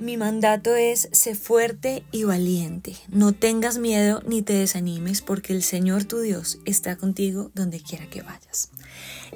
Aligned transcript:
Mi 0.00 0.16
mandato 0.16 0.76
es, 0.76 1.08
sé 1.10 1.34
fuerte 1.34 2.04
y 2.12 2.22
valiente. 2.22 2.94
No 3.08 3.32
tengas 3.32 3.78
miedo 3.78 4.22
ni 4.24 4.42
te 4.42 4.52
desanimes 4.52 5.22
porque 5.22 5.52
el 5.52 5.64
Señor 5.64 6.04
tu 6.04 6.20
Dios 6.20 6.60
está 6.64 6.96
contigo 6.96 7.50
donde 7.52 7.80
quiera 7.80 8.08
que 8.08 8.22
vayas. 8.22 8.70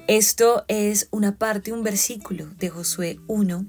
Esto 0.07 0.65
es 0.69 1.09
una 1.11 1.37
parte, 1.37 1.73
un 1.73 1.83
versículo 1.83 2.47
de 2.59 2.69
Josué 2.69 3.19
1 3.27 3.67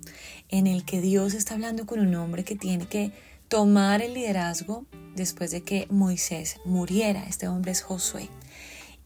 en 0.50 0.68
el 0.68 0.86
que 0.86 1.02
Dios 1.02 1.34
está 1.34 1.56
hablando 1.56 1.87
con 1.87 1.99
un 1.99 2.13
hombre 2.13 2.44
que 2.44 2.56
tiene 2.56 2.85
que 2.85 3.12
tomar 3.47 4.03
el 4.03 4.13
liderazgo 4.13 4.85
después 5.15 5.49
de 5.49 5.63
que 5.63 5.87
Moisés 5.89 6.57
muriera. 6.63 7.23
Este 7.28 7.47
hombre 7.47 7.71
es 7.71 7.81
Josué. 7.81 8.29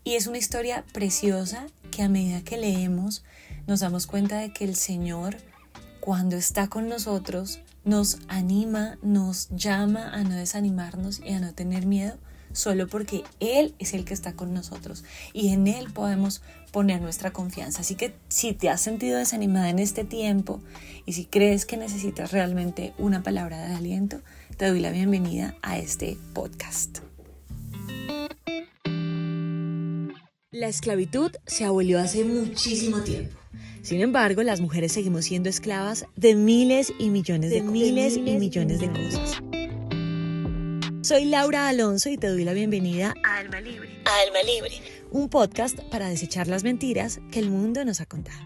Y 0.03 0.15
es 0.15 0.27
una 0.27 0.39
historia 0.39 0.83
preciosa 0.91 1.67
que 1.89 2.03
a 2.03 2.09
medida 2.09 2.41
que 2.41 2.57
leemos 2.57 3.23
nos 3.65 3.79
damos 3.79 4.07
cuenta 4.07 4.39
de 4.39 4.51
que 4.51 4.65
el 4.65 4.75
Señor 4.75 5.37
cuando 6.01 6.37
está 6.37 6.69
con 6.69 6.87
nosotros 6.87 7.59
nos 7.87 8.19
anima, 8.27 8.97
nos 9.01 9.47
llama 9.49 10.13
a 10.13 10.23
no 10.23 10.35
desanimarnos 10.35 11.21
y 11.25 11.31
a 11.31 11.39
no 11.39 11.53
tener 11.53 11.85
miedo, 11.85 12.17
solo 12.51 12.87
porque 12.87 13.23
Él 13.39 13.73
es 13.79 13.93
el 13.93 14.03
que 14.03 14.13
está 14.13 14.33
con 14.33 14.53
nosotros 14.53 15.05
y 15.33 15.49
en 15.53 15.67
Él 15.67 15.91
podemos 15.93 16.41
poner 16.73 17.01
nuestra 17.01 17.31
confianza. 17.31 17.81
Así 17.81 17.95
que 17.95 18.13
si 18.27 18.51
te 18.51 18.69
has 18.69 18.81
sentido 18.81 19.17
desanimada 19.17 19.69
en 19.69 19.79
este 19.79 20.03
tiempo 20.03 20.59
y 21.05 21.13
si 21.13 21.25
crees 21.25 21.65
que 21.65 21.77
necesitas 21.77 22.33
realmente 22.33 22.93
una 22.97 23.23
palabra 23.23 23.65
de 23.65 23.75
aliento, 23.75 24.19
te 24.57 24.67
doy 24.67 24.81
la 24.81 24.91
bienvenida 24.91 25.55
a 25.61 25.77
este 25.77 26.17
podcast. 26.33 26.99
La 30.51 30.67
esclavitud 30.67 31.31
se 31.45 31.63
abolió 31.63 31.99
hace 31.99 32.25
muchísimo 32.25 32.99
tiempo. 33.01 33.46
Sin 33.81 34.01
embargo, 34.01 34.43
las 34.43 34.61
mujeres 34.61 34.91
seguimos 34.91 35.25
siendo 35.25 35.49
esclavas 35.49 36.05
de 36.15 36.35
miles 36.35 36.93
y 36.99 37.09
millones 37.09 37.51
de, 37.51 37.61
miles, 37.61 38.17
y 38.17 38.21
millones 38.37 38.79
de 38.79 38.89
cosas. 38.91 39.41
Soy 41.01 41.25
Laura 41.25 41.69
Alonso 41.69 42.09
y 42.09 42.17
te 42.17 42.27
doy 42.27 42.43
la 42.43 42.53
bienvenida 42.53 43.13
a 43.23 43.37
Alma 43.37 43.61
Libre. 43.61 43.89
A 44.05 44.27
Alma 44.27 44.43
Libre, 44.43 44.81
un 45.11 45.29
podcast 45.29 45.79
para 45.89 46.09
desechar 46.09 46.47
las 46.47 46.63
mentiras 46.63 47.21
que 47.31 47.39
el 47.39 47.49
mundo 47.49 47.85
nos 47.85 48.01
ha 48.01 48.05
contado. 48.05 48.41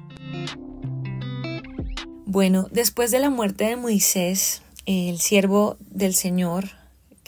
Bueno, 2.26 2.68
después 2.72 3.12
de 3.12 3.20
la 3.20 3.30
muerte 3.30 3.66
de 3.66 3.76
Moisés, 3.76 4.62
el 4.86 5.20
siervo 5.20 5.78
del 5.80 6.14
Señor, 6.14 6.81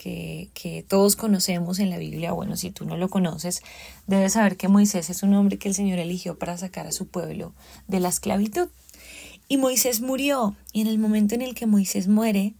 que, 0.04 0.84
todos 0.86 1.16
conocemos 1.16 1.78
en 1.78 1.90
la 1.90 1.98
Biblia, 1.98 2.32
bueno, 2.32 2.56
si 2.56 2.70
tú 2.70 2.84
no 2.84 2.96
lo 2.96 3.08
conoces, 3.08 3.62
debes 4.06 4.34
saber 4.34 4.56
que 4.56 4.68
Moisés 4.68 5.08
es 5.08 5.22
un 5.22 5.34
hombre 5.34 5.58
que 5.58 5.68
el 5.68 5.74
Señor 5.74 5.98
eligió 5.98 6.38
para 6.38 6.58
sacar 6.58 6.86
a 6.86 6.92
su 6.92 7.06
pueblo 7.06 7.54
de 7.88 8.00
la 8.00 8.10
esclavitud. 8.10 8.68
Y 9.48 9.56
Moisés 9.56 10.00
murió, 10.00 10.56
y 10.72 10.82
en 10.82 10.88
el 10.88 10.98
momento 10.98 11.34
en 11.34 11.42
el 11.42 11.54
que 11.54 11.66
Moisés 11.66 12.08
muere, 12.08 12.54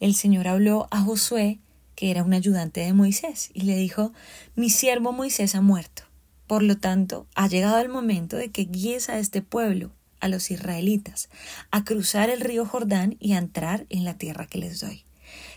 el 0.00 0.14
Señor 0.14 0.48
habló 0.48 0.88
a 0.90 1.02
Josué, 1.02 1.58
que 1.94 2.10
era 2.10 2.22
un 2.22 2.34
ayudante 2.34 2.80
de 2.80 2.92
Moisés, 2.92 3.50
y 3.54 3.62
le 3.62 3.76
dijo, 3.76 4.12
mi 4.54 4.70
siervo 4.70 5.12
Moisés 5.12 5.54
ha 5.54 5.60
muerto. 5.60 6.02
Por 6.46 6.62
lo 6.62 6.76
tanto, 6.76 7.26
ha 7.34 7.48
llegado 7.48 7.78
el 7.78 7.88
momento 7.88 8.36
de 8.36 8.50
que 8.50 8.64
guíes 8.64 9.08
a 9.08 9.18
este 9.18 9.42
pueblo, 9.42 9.90
a 10.20 10.28
los 10.28 10.50
israelitas, 10.50 11.28
a 11.70 11.84
cruzar 11.84 12.30
el 12.30 12.40
río 12.40 12.64
Jordán 12.64 13.16
y 13.18 13.32
a 13.32 13.38
entrar 13.38 13.86
en 13.90 14.04
la 14.04 14.16
tierra 14.16 14.46
que 14.46 14.58
les 14.58 14.80
doy. 14.80 15.06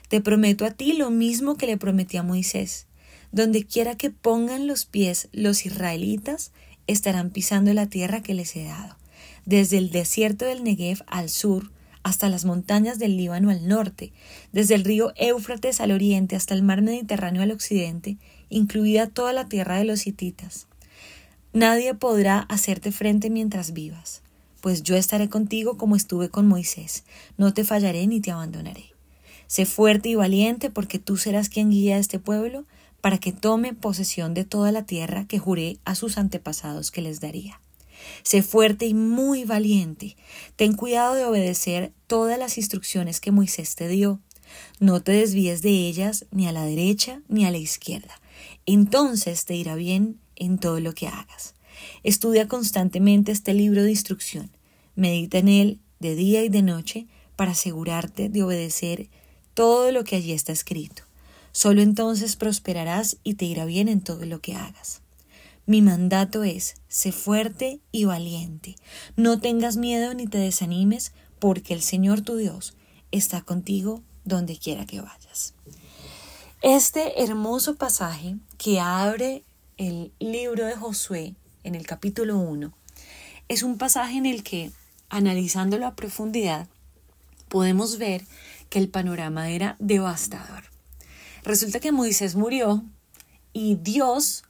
Te 0.10 0.22
prometo 0.22 0.66
a 0.66 0.72
ti 0.72 0.94
lo 0.94 1.12
mismo 1.12 1.56
que 1.56 1.68
le 1.68 1.78
prometí 1.78 2.18
a 2.18 2.24
Moisés. 2.24 2.88
Donde 3.32 3.64
quiera 3.64 3.96
que 3.96 4.10
pongan 4.10 4.66
los 4.66 4.86
pies 4.86 5.30
los 5.32 5.68
israelitas, 5.68 6.52
estarán 6.88 7.30
pisando 7.30 7.72
la 7.76 7.86
tierra 7.86 8.24
que 8.24 8.34
les 8.34 8.56
he 8.56 8.64
dado, 8.64 8.98
desde 9.46 9.78
el 9.78 9.92
desierto 9.92 10.46
del 10.46 10.64
Negev 10.64 11.04
al 11.06 11.30
sur, 11.30 11.72
hasta 12.02 12.28
las 12.28 12.44
montañas 12.44 12.98
del 12.98 13.18
Líbano 13.18 13.52
al 13.52 13.68
norte, 13.68 14.12
desde 14.52 14.74
el 14.74 14.84
río 14.84 15.14
Éufrates 15.16 15.80
al 15.80 15.92
oriente 15.92 16.36
hasta 16.36 16.56
el 16.56 16.64
mar 16.64 16.82
Mediterráneo 16.82 17.44
al 17.44 17.52
occidente, 17.52 18.18
incluida 18.50 19.06
toda 19.06 19.32
la 19.32 19.48
tierra 19.48 19.78
de 19.78 19.84
los 19.84 20.08
hititas. 20.08 20.66
Nadie 21.54 21.94
podrá 21.94 22.40
hacerte 22.40 22.92
frente 22.92 23.30
mientras 23.30 23.74
vivas, 23.74 24.24
pues 24.62 24.82
yo 24.82 24.96
estaré 24.96 25.30
contigo 25.30 25.78
como 25.78 25.96
estuve 25.96 26.30
con 26.30 26.48
Moisés, 26.48 27.04
no 27.38 27.54
te 27.54 27.64
fallaré 27.64 28.08
ni 28.08 28.22
te 28.22 28.32
abandonaré. 28.32 28.99
Sé 29.50 29.66
fuerte 29.66 30.10
y 30.10 30.16
valiente 30.16 30.70
porque 30.70 31.00
tú 31.00 31.18
serás 31.18 31.50
quien 31.50 31.72
guía 31.72 31.96
a 31.96 32.00
este 32.00 32.20
pueblo 32.20 32.66
para 33.02 33.18
que 33.18 33.32
tome 33.32 33.74
posesión 33.74 34.36
de 34.36 34.46
toda 34.46 34.72
la 34.72 34.86
tierra 34.86 35.26
que 35.26 35.40
juré 35.40 35.80
a 35.86 35.96
sus 35.96 36.20
antepasados 36.20 36.92
que 36.92 37.02
les 37.02 37.20
daría. 37.20 37.60
Sé 38.22 38.44
fuerte 38.44 38.86
y 38.86 38.94
muy 38.94 39.46
valiente. 39.46 40.18
Ten 40.56 40.74
cuidado 40.74 41.16
de 41.16 41.26
obedecer 41.26 41.94
todas 42.06 42.38
las 42.38 42.60
instrucciones 42.60 43.20
que 43.20 43.32
Moisés 43.32 43.76
te 43.76 43.88
dio. 43.88 44.20
No 44.80 45.02
te 45.02 45.14
desvíes 45.14 45.64
de 45.64 45.72
ellas 45.72 46.28
ni 46.30 46.48
a 46.48 46.52
la 46.52 46.64
derecha 46.64 47.24
ni 47.28 47.44
a 47.46 47.52
la 47.52 47.58
izquierda. 47.58 48.22
Entonces 48.68 49.46
te 49.46 49.56
irá 49.56 49.74
bien 49.74 50.20
en 50.36 50.60
todo 50.60 50.80
lo 50.80 50.94
que 50.94 51.08
hagas. 51.08 51.56
Estudia 52.04 52.48
constantemente 52.48 53.32
este 53.32 53.56
libro 53.56 53.82
de 53.82 53.90
instrucción. 53.90 54.52
Medita 54.94 55.40
en 55.40 55.48
él 55.48 55.80
de 56.00 56.14
día 56.14 56.44
y 56.44 56.50
de 56.50 56.62
noche 56.62 57.08
para 57.36 57.54
asegurarte 57.54 58.30
de 58.30 58.44
obedecer 58.44 59.10
todo 59.60 59.92
lo 59.92 60.06
que 60.06 60.16
allí 60.16 60.32
está 60.32 60.54
escrito. 60.54 61.04
Solo 61.52 61.82
entonces 61.82 62.38
prosperarás 62.38 63.18
y 63.26 63.34
te 63.34 63.44
irá 63.44 63.66
bien 63.66 63.90
en 63.90 64.00
todo 64.00 64.26
lo 64.26 64.40
que 64.40 64.56
hagas. 64.56 65.02
Mi 65.66 65.82
mandato 65.82 66.46
es, 66.46 66.76
sé 66.88 67.12
fuerte 67.12 67.82
y 67.92 68.06
valiente. 68.06 68.78
No 69.18 69.42
tengas 69.42 69.76
miedo 69.76 70.14
ni 70.14 70.28
te 70.28 70.38
desanimes, 70.38 71.12
porque 71.40 71.74
el 71.74 71.82
Señor 71.82 72.22
tu 72.22 72.38
Dios 72.38 72.74
está 73.12 73.42
contigo 73.42 74.02
donde 74.24 74.58
quiera 74.58 74.86
que 74.86 75.02
vayas. 75.02 75.54
Este 76.62 77.22
hermoso 77.22 77.76
pasaje 77.76 78.38
que 78.58 78.80
abre 78.80 79.44
el 79.76 80.14
libro 80.20 80.68
de 80.68 80.78
Josué 80.78 81.36
en 81.66 81.76
el 81.76 81.86
capítulo 81.86 82.38
1 82.38 82.72
es 83.50 83.64
un 83.64 83.78
pasaje 83.78 84.20
en 84.20 84.26
el 84.26 84.42
que, 84.42 84.72
analizándolo 85.10 85.86
a 85.86 85.96
profundidad, 85.98 86.70
podemos 87.50 87.98
ver 87.98 88.24
que 88.70 88.80
el 88.80 88.90
panorama 88.90 89.50
era 89.50 89.76
devastador. 89.80 90.64
Resulta 91.44 91.80
que 91.80 91.92
Moisés 91.92 92.36
murió 92.36 92.84
y 93.54 93.76
Dios 93.76 94.44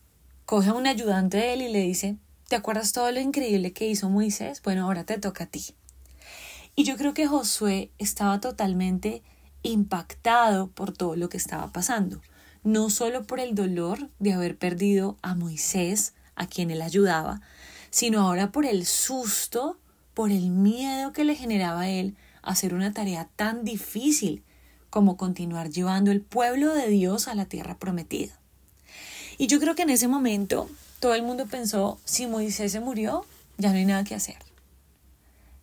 coge 0.46 0.69
a 0.69 0.74
un 0.74 0.88
ayudante 0.88 1.38
de 1.38 1.53
él 1.53 1.62
y 1.62 1.69
le 1.69 1.80
dice, 1.80 2.18
¿te 2.47 2.56
acuerdas 2.56 2.91
todo 2.91 3.12
lo 3.12 3.19
increíble 3.19 3.72
que 3.74 3.88
hizo 3.88 4.09
Moisés? 4.09 4.62
Bueno, 4.62 4.85
ahora 4.85 5.03
te 5.03 5.18
toca 5.18 5.46
a 5.46 5.47
ti. 5.47 5.75
Y 6.75 6.84
yo 6.84 6.97
creo 6.97 7.13
que 7.13 7.28
Josué 7.28 7.91
estaba 7.97 8.40
totalmente 8.40 9.22
impactado 9.63 10.68
por 10.68 10.91
todo 10.91 11.16
lo 11.16 11.29
que 11.29 11.38
estaba 11.38 11.72
pasando, 11.72 12.22
no 12.63 12.90
solo 12.90 13.24
por 13.24 13.40
el 13.40 13.56
dolor 13.56 14.09
de 14.19 14.34
haber 14.34 14.58
perdido 14.58 15.18
a 15.22 15.35
Moisés, 15.35 16.13
a 16.35 16.47
quien 16.47 16.72
él 16.72 16.81
ayudaba, 16.81 17.41
sino 17.90 18.22
ahora 18.22 18.52
por 18.52 18.66
el 18.66 18.85
susto, 18.85 19.78
por 20.13 20.31
el 20.31 20.50
miedo 20.50 21.12
que 21.12 21.25
le 21.25 21.35
generaba 21.35 21.90
él 21.90 22.16
hacer 22.42 22.74
una 22.74 22.94
tarea 22.94 23.30
tan 23.36 23.64
difícil 23.64 24.44
como 24.90 25.18
continuar 25.18 25.70
llevando 25.70 26.12
el 26.12 26.22
pueblo 26.22 26.74
de 26.74 26.88
Dios 26.88 27.28
a 27.28 27.36
la 27.36 27.46
tierra 27.46 27.78
prometida. 27.78 28.34
Y 29.38 29.48
yo 29.48 29.60
creo 29.60 29.76
que 29.76 29.84
en 29.84 29.90
ese 29.90 30.08
momento 30.08 30.70
todo 31.00 31.16
el 31.16 31.24
mundo 31.24 31.46
pensó, 31.46 32.00
si 32.06 32.28
Moisés 32.28 32.72
se 32.72 32.80
murió, 32.80 33.26
ya 33.58 33.70
no 33.70 33.78
hay 33.78 33.86
nada 33.86 34.04
que 34.04 34.16
hacer. 34.16 34.38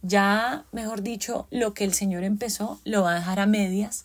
Ya, 0.03 0.65
mejor 0.73 1.03
dicho, 1.03 1.47
lo 1.51 1.75
que 1.75 1.85
el 1.85 1.93
Señor 1.93 2.25
empezó 2.25 2.81
lo 2.85 3.03
va 3.03 3.13
a 3.13 3.15
dejar 3.17 3.41
a 3.41 3.47
medias. 3.47 4.05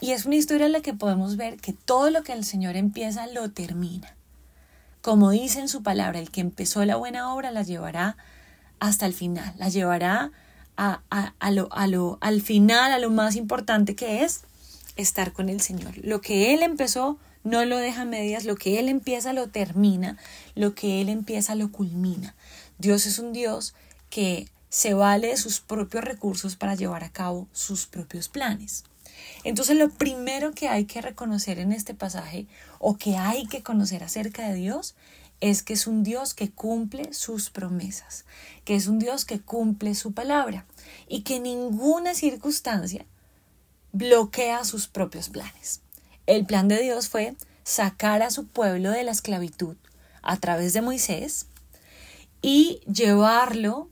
Y 0.00 0.10
es 0.10 0.26
una 0.26 0.36
historia 0.36 0.66
en 0.66 0.72
la 0.72 0.80
que 0.80 0.92
podemos 0.92 1.36
ver 1.36 1.56
que 1.58 1.72
todo 1.72 2.10
lo 2.10 2.22
que 2.22 2.32
el 2.32 2.44
Señor 2.44 2.76
empieza 2.76 3.26
lo 3.28 3.50
termina. 3.50 4.16
Como 5.00 5.30
dice 5.30 5.60
en 5.60 5.68
su 5.68 5.82
palabra, 5.82 6.18
el 6.18 6.30
que 6.30 6.40
empezó 6.40 6.84
la 6.84 6.96
buena 6.96 7.32
obra 7.32 7.52
la 7.52 7.62
llevará 7.62 8.16
hasta 8.80 9.06
el 9.06 9.14
final, 9.14 9.54
la 9.56 9.68
llevará 9.68 10.32
a, 10.76 11.00
a, 11.38 11.50
lo, 11.50 11.72
a 11.72 11.86
lo, 11.86 12.18
al 12.20 12.42
final, 12.42 12.92
a 12.92 12.98
lo 12.98 13.10
más 13.10 13.36
importante 13.36 13.94
que 13.94 14.24
es 14.24 14.42
estar 14.96 15.32
con 15.32 15.48
el 15.48 15.60
Señor. 15.60 15.96
Lo 15.98 16.20
que 16.20 16.54
Él 16.54 16.62
empezó 16.62 17.18
no 17.44 17.64
lo 17.64 17.78
deja 17.78 18.02
a 18.02 18.06
medias, 18.06 18.44
lo 18.44 18.56
que 18.56 18.78
Él 18.78 18.88
empieza 18.88 19.32
lo 19.32 19.48
termina, 19.48 20.16
lo 20.54 20.74
que 20.74 21.00
Él 21.00 21.08
empieza 21.08 21.54
lo 21.54 21.70
culmina. 21.70 22.34
Dios 22.78 23.06
es 23.06 23.18
un 23.18 23.32
Dios 23.32 23.74
que 24.10 24.48
se 24.68 24.94
vale 24.94 25.28
de 25.28 25.36
sus 25.36 25.60
propios 25.60 26.04
recursos 26.04 26.56
para 26.56 26.74
llevar 26.74 27.04
a 27.04 27.12
cabo 27.12 27.46
sus 27.52 27.86
propios 27.86 28.28
planes. 28.28 28.84
Entonces 29.44 29.76
lo 29.76 29.88
primero 29.88 30.52
que 30.52 30.68
hay 30.68 30.84
que 30.84 31.00
reconocer 31.00 31.58
en 31.58 31.72
este 31.72 31.94
pasaje 31.94 32.46
o 32.78 32.96
que 32.96 33.16
hay 33.16 33.46
que 33.46 33.62
conocer 33.62 34.02
acerca 34.02 34.48
de 34.48 34.54
Dios 34.54 34.94
es 35.40 35.62
que 35.62 35.74
es 35.74 35.86
un 35.86 36.02
Dios 36.02 36.34
que 36.34 36.50
cumple 36.50 37.12
sus 37.12 37.50
promesas, 37.50 38.24
que 38.64 38.74
es 38.74 38.86
un 38.86 38.98
Dios 38.98 39.24
que 39.24 39.40
cumple 39.40 39.94
su 39.94 40.12
palabra 40.12 40.64
y 41.08 41.22
que 41.22 41.40
ninguna 41.40 42.14
circunstancia 42.14 43.06
bloquea 43.92 44.64
sus 44.64 44.86
propios 44.88 45.28
planes. 45.28 45.80
El 46.26 46.46
plan 46.46 46.68
de 46.68 46.80
Dios 46.80 47.08
fue 47.08 47.34
sacar 47.64 48.22
a 48.22 48.30
su 48.30 48.46
pueblo 48.46 48.90
de 48.90 49.04
la 49.04 49.12
esclavitud 49.12 49.76
a 50.22 50.36
través 50.38 50.72
de 50.72 50.82
Moisés 50.82 51.46
y 52.42 52.80
llevarlo 52.90 53.88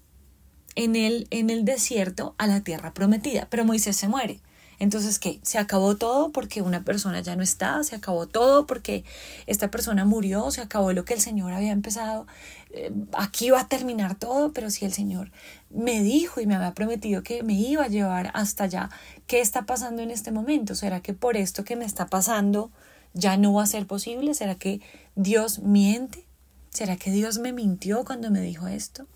en 0.74 0.96
el, 0.96 1.26
en 1.30 1.50
el 1.50 1.64
desierto 1.64 2.34
a 2.38 2.46
la 2.46 2.60
tierra 2.62 2.92
prometida. 2.92 3.46
Pero 3.50 3.64
Moisés 3.64 3.96
se 3.96 4.08
muere. 4.08 4.40
Entonces, 4.78 5.18
¿qué? 5.18 5.40
Se 5.42 5.58
acabó 5.58 5.96
todo 5.96 6.30
porque 6.32 6.62
una 6.62 6.84
persona 6.84 7.20
ya 7.20 7.36
no 7.36 7.42
está, 7.42 7.82
se 7.84 7.96
acabó 7.96 8.26
todo 8.26 8.66
porque 8.66 9.04
esta 9.46 9.70
persona 9.70 10.04
murió, 10.04 10.50
se 10.50 10.60
acabó 10.60 10.92
lo 10.92 11.04
que 11.04 11.14
el 11.14 11.20
Señor 11.20 11.52
había 11.52 11.72
empezado. 11.72 12.26
Eh, 12.70 12.92
aquí 13.12 13.50
va 13.50 13.60
a 13.60 13.68
terminar 13.68 14.16
todo, 14.16 14.52
pero 14.52 14.70
si 14.70 14.84
el 14.84 14.92
Señor 14.92 15.30
me 15.70 16.02
dijo 16.02 16.40
y 16.40 16.46
me 16.46 16.56
había 16.56 16.74
prometido 16.74 17.22
que 17.22 17.42
me 17.42 17.54
iba 17.54 17.84
a 17.84 17.88
llevar 17.88 18.30
hasta 18.34 18.64
allá, 18.64 18.90
¿qué 19.26 19.40
está 19.40 19.66
pasando 19.66 20.02
en 20.02 20.10
este 20.10 20.32
momento? 20.32 20.74
¿Será 20.74 21.00
que 21.00 21.14
por 21.14 21.36
esto 21.36 21.64
que 21.64 21.76
me 21.76 21.84
está 21.84 22.06
pasando 22.06 22.70
ya 23.12 23.36
no 23.36 23.54
va 23.54 23.62
a 23.62 23.66
ser 23.66 23.86
posible? 23.86 24.34
¿Será 24.34 24.56
que 24.56 24.80
Dios 25.14 25.60
miente? 25.60 26.26
¿Será 26.70 26.96
que 26.96 27.12
Dios 27.12 27.38
me 27.38 27.52
mintió 27.52 28.04
cuando 28.04 28.30
me 28.30 28.40
dijo 28.40 28.66
esto? 28.66 29.06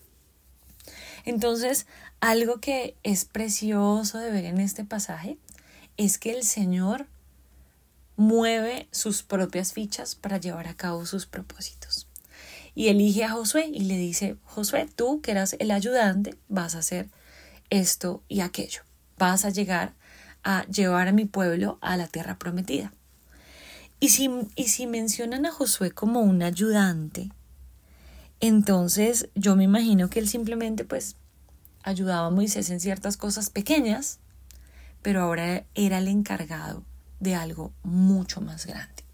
Entonces, 1.25 1.87
algo 2.21 2.61
que 2.61 2.97
es 3.03 3.25
precioso 3.25 4.19
de 4.19 4.31
ver 4.31 4.45
en 4.45 4.61
este 4.61 4.85
pasaje 4.85 5.37
es 5.99 6.19
que 6.19 6.31
el 6.31 6.45
Señor 6.45 7.07
mueve 8.17 8.89
sus 8.91 9.23
propias 9.23 9.73
fichas 9.73 10.15
para 10.15 10.39
llevar 10.39 10.69
a 10.69 10.75
cabo 10.75 11.05
sus 11.05 11.27
propósitos. 11.27 12.07
Y 12.75 12.89
elige 12.89 13.25
a 13.25 13.31
Josué 13.31 13.69
y 13.73 13.81
le 13.81 13.99
dice, 13.99 14.37
Josué, 14.45 14.89
tú 14.95 15.21
que 15.21 15.33
eras 15.33 15.57
el 15.59 15.73
ayudante, 15.73 16.37
vas 16.49 16.75
a 16.75 16.79
hacer 16.79 17.09
esto 17.69 18.23
y 18.29 18.41
aquello. 18.41 18.83
Vas 19.19 19.45
a 19.45 19.51
llegar 19.51 19.95
a 20.45 20.65
llevar 20.67 21.09
a 21.09 21.13
mi 21.13 21.25
pueblo 21.25 21.79
a 21.81 21.97
la 21.97 22.07
tierra 22.07 22.39
prometida. 22.39 22.93
Y 24.01 24.11
si, 24.11 24.31
y 24.55 24.69
si 24.69 24.87
mencionan 24.87 25.45
a 25.45 25.53
Josué 25.53 25.91
como 25.91 26.21
un 26.21 26.43
ayudante, 26.43 27.31
entonces 28.39 29.29
yo 29.35 29.57
me 29.57 29.65
imagino 29.65 30.09
que 30.09 30.21
él 30.21 30.29
simplemente 30.29 30.85
pues 30.85 31.17
ayudaba 31.83 32.29
a 32.29 32.31
Moisés 32.31 32.71
en 32.71 32.79
ciertas 32.79 33.17
cosas 33.17 33.51
pequeñas 33.51 34.21
pero 35.03 35.23
ahora 35.23 35.65
era 35.75 35.99
el 35.99 36.09
encargado 36.09 36.85
de 37.21 37.35
algo 37.35 37.73
mucho 37.83 38.41
más 38.41 38.67
grande. 38.67 39.05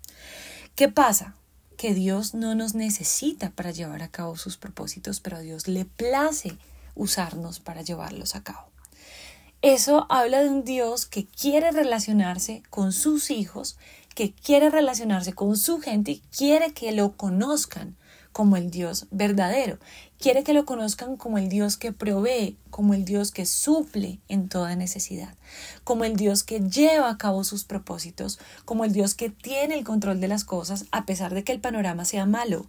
¿Qué 0.75 0.88
pasa? 0.88 1.34
Que 1.76 1.94
Dios 1.94 2.34
no 2.34 2.54
nos 2.54 2.75
necesita 2.75 3.50
para 3.50 3.70
llevar 3.70 4.02
a 4.02 4.08
cabo 4.08 4.36
sus 4.36 4.56
propósitos, 4.56 5.20
pero 5.20 5.36
a 5.36 5.40
Dios 5.40 5.69
le 5.69 5.84
place 5.84 6.56
usarnos 6.94 7.60
para 7.60 7.82
llevarlos 7.82 8.34
a 8.34 8.42
cabo. 8.42 8.69
Eso 9.62 10.06
habla 10.10 10.42
de 10.42 10.50
un 10.50 10.64
Dios 10.64 11.06
que 11.06 11.26
quiere 11.26 11.70
relacionarse 11.70 12.62
con 12.70 12.92
sus 12.92 13.30
hijos, 13.30 13.78
que 14.14 14.32
quiere 14.32 14.69
relacionarse 14.69 15.32
con 15.32 15.56
su 15.56 15.80
gente 15.80 16.12
y 16.12 16.22
quiere 16.37 16.72
que 16.72 16.92
lo 16.92 17.16
conozcan 17.16 17.96
como 18.32 18.56
el 18.56 18.70
Dios 18.70 19.06
verdadero. 19.10 19.78
Quiere 20.25 20.43
que 20.43 20.55
lo 20.55 20.65
conozcan 20.65 21.19
como 21.19 21.37
el 21.37 21.50
Dios 21.50 21.76
que 21.76 21.93
provee, 21.93 22.56
como 22.71 22.94
el 22.94 23.05
Dios 23.05 23.31
que 23.31 23.44
suple 23.44 24.21
en 24.26 24.49
toda 24.49 24.75
necesidad, 24.75 25.35
como 25.85 26.06
el 26.06 26.17
Dios 26.17 26.44
que 26.44 26.61
lleva 26.61 27.11
a 27.11 27.19
cabo 27.19 27.44
sus 27.44 27.65
propósitos, 27.65 28.38
como 28.65 28.87
el 28.87 28.94
Dios 28.94 29.15
que 29.15 29.29
tiene 29.29 29.75
el 29.75 29.85
control 29.85 30.23
de 30.23 30.29
las 30.29 30.47
cosas 30.47 30.87
a 30.93 31.05
pesar 31.05 31.35
de 31.35 31.44
que 31.44 31.53
el 31.53 31.61
panorama 31.61 32.06
sea 32.06 32.25
malo. 32.25 32.65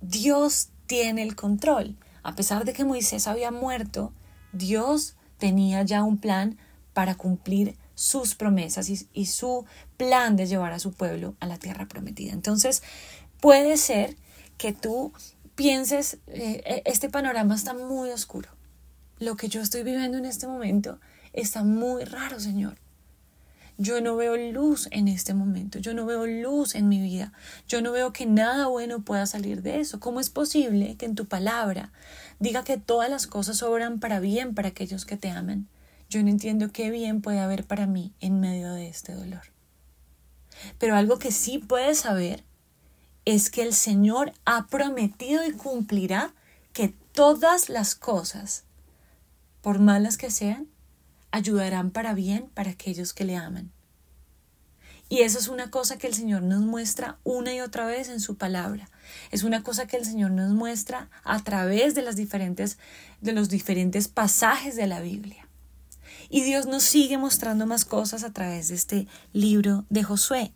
Dios 0.00 0.68
tiene 0.86 1.24
el 1.24 1.34
control. 1.34 1.96
A 2.22 2.36
pesar 2.36 2.64
de 2.64 2.72
que 2.72 2.84
Moisés 2.84 3.26
había 3.26 3.50
muerto, 3.50 4.12
Dios 4.52 5.16
tenía 5.38 5.82
ya 5.82 6.04
un 6.04 6.18
plan 6.18 6.56
para 6.92 7.16
cumplir 7.16 7.76
sus 7.96 8.36
promesas 8.36 8.88
y, 8.90 9.08
y, 9.12 9.26
su 9.26 9.64
plan 9.96 10.36
de 10.36 10.46
llevar 10.46 10.72
a 10.72 10.78
su 10.78 10.92
pueblo 10.92 11.34
a 11.40 11.48
la 11.48 11.58
tierra 11.58 11.88
prometida. 11.88 12.32
Entonces, 12.32 12.84
puede 13.40 13.76
ser 13.76 14.16
que 14.56 14.72
tú 14.72 15.12
pienses, 15.56 16.18
eh, 16.28 16.62
eh, 16.64 16.82
este 16.84 17.08
panorama 17.08 17.54
está 17.54 17.74
muy 17.74 18.10
oscuro. 18.10 18.50
Lo 19.18 19.36
que 19.36 19.48
yo 19.48 19.60
estoy 19.60 19.82
viviendo 19.82 20.18
en 20.18 20.26
este 20.26 20.46
momento 20.46 21.00
está 21.32 21.64
muy 21.64 22.04
raro, 22.04 22.38
Señor. 22.38 22.76
Yo 23.78 24.00
no 24.00 24.16
veo 24.16 24.36
luz 24.36 24.88
en 24.90 25.06
este 25.08 25.34
momento, 25.34 25.78
yo 25.78 25.92
no 25.92 26.06
veo 26.06 26.26
luz 26.26 26.74
en 26.74 26.88
mi 26.88 26.98
vida, 27.02 27.34
yo 27.68 27.82
no 27.82 27.92
veo 27.92 28.10
que 28.10 28.24
nada 28.24 28.68
bueno 28.68 29.00
pueda 29.02 29.26
salir 29.26 29.60
de 29.60 29.80
eso. 29.80 30.00
¿Cómo 30.00 30.20
es 30.20 30.30
posible 30.30 30.96
que 30.96 31.04
en 31.04 31.14
tu 31.14 31.26
palabra 31.26 31.92
diga 32.38 32.64
que 32.64 32.78
todas 32.78 33.10
las 33.10 33.26
cosas 33.26 33.62
obran 33.62 34.00
para 34.00 34.18
bien 34.18 34.54
para 34.54 34.68
aquellos 34.68 35.04
que 35.04 35.18
te 35.18 35.28
aman? 35.28 35.68
Yo 36.08 36.22
no 36.22 36.30
entiendo 36.30 36.70
qué 36.72 36.90
bien 36.90 37.20
puede 37.20 37.40
haber 37.40 37.64
para 37.64 37.86
mí 37.86 38.14
en 38.20 38.40
medio 38.40 38.72
de 38.72 38.88
este 38.88 39.12
dolor. 39.12 39.42
Pero 40.78 40.96
algo 40.96 41.18
que 41.18 41.30
sí 41.30 41.58
puedes 41.58 41.98
saber 41.98 42.44
es 43.26 43.50
que 43.50 43.62
el 43.62 43.74
Señor 43.74 44.32
ha 44.46 44.68
prometido 44.68 45.44
y 45.44 45.52
cumplirá 45.52 46.32
que 46.72 46.94
todas 47.12 47.68
las 47.68 47.94
cosas, 47.94 48.64
por 49.60 49.80
malas 49.80 50.16
que 50.16 50.30
sean, 50.30 50.68
ayudarán 51.32 51.90
para 51.90 52.14
bien 52.14 52.48
para 52.54 52.70
aquellos 52.70 53.12
que 53.12 53.24
le 53.24 53.36
aman. 53.36 53.72
Y 55.08 55.20
eso 55.20 55.38
es 55.38 55.48
una 55.48 55.70
cosa 55.70 55.98
que 55.98 56.06
el 56.06 56.14
Señor 56.14 56.42
nos 56.42 56.60
muestra 56.62 57.18
una 57.24 57.52
y 57.52 57.60
otra 57.60 57.86
vez 57.86 58.08
en 58.08 58.20
su 58.20 58.36
palabra. 58.36 58.88
Es 59.30 59.42
una 59.42 59.62
cosa 59.62 59.86
que 59.86 59.96
el 59.96 60.04
Señor 60.04 60.30
nos 60.32 60.52
muestra 60.52 61.10
a 61.22 61.42
través 61.42 61.94
de 61.94 62.02
las 62.02 62.16
diferentes 62.16 62.78
de 63.20 63.32
los 63.32 63.48
diferentes 63.48 64.08
pasajes 64.08 64.76
de 64.76 64.86
la 64.86 65.00
Biblia. 65.00 65.48
Y 66.28 66.42
Dios 66.42 66.66
nos 66.66 66.82
sigue 66.82 67.18
mostrando 67.18 67.66
más 67.66 67.84
cosas 67.84 68.24
a 68.24 68.32
través 68.32 68.68
de 68.68 68.74
este 68.74 69.06
libro 69.32 69.84
de 69.90 70.02
Josué. 70.02 70.52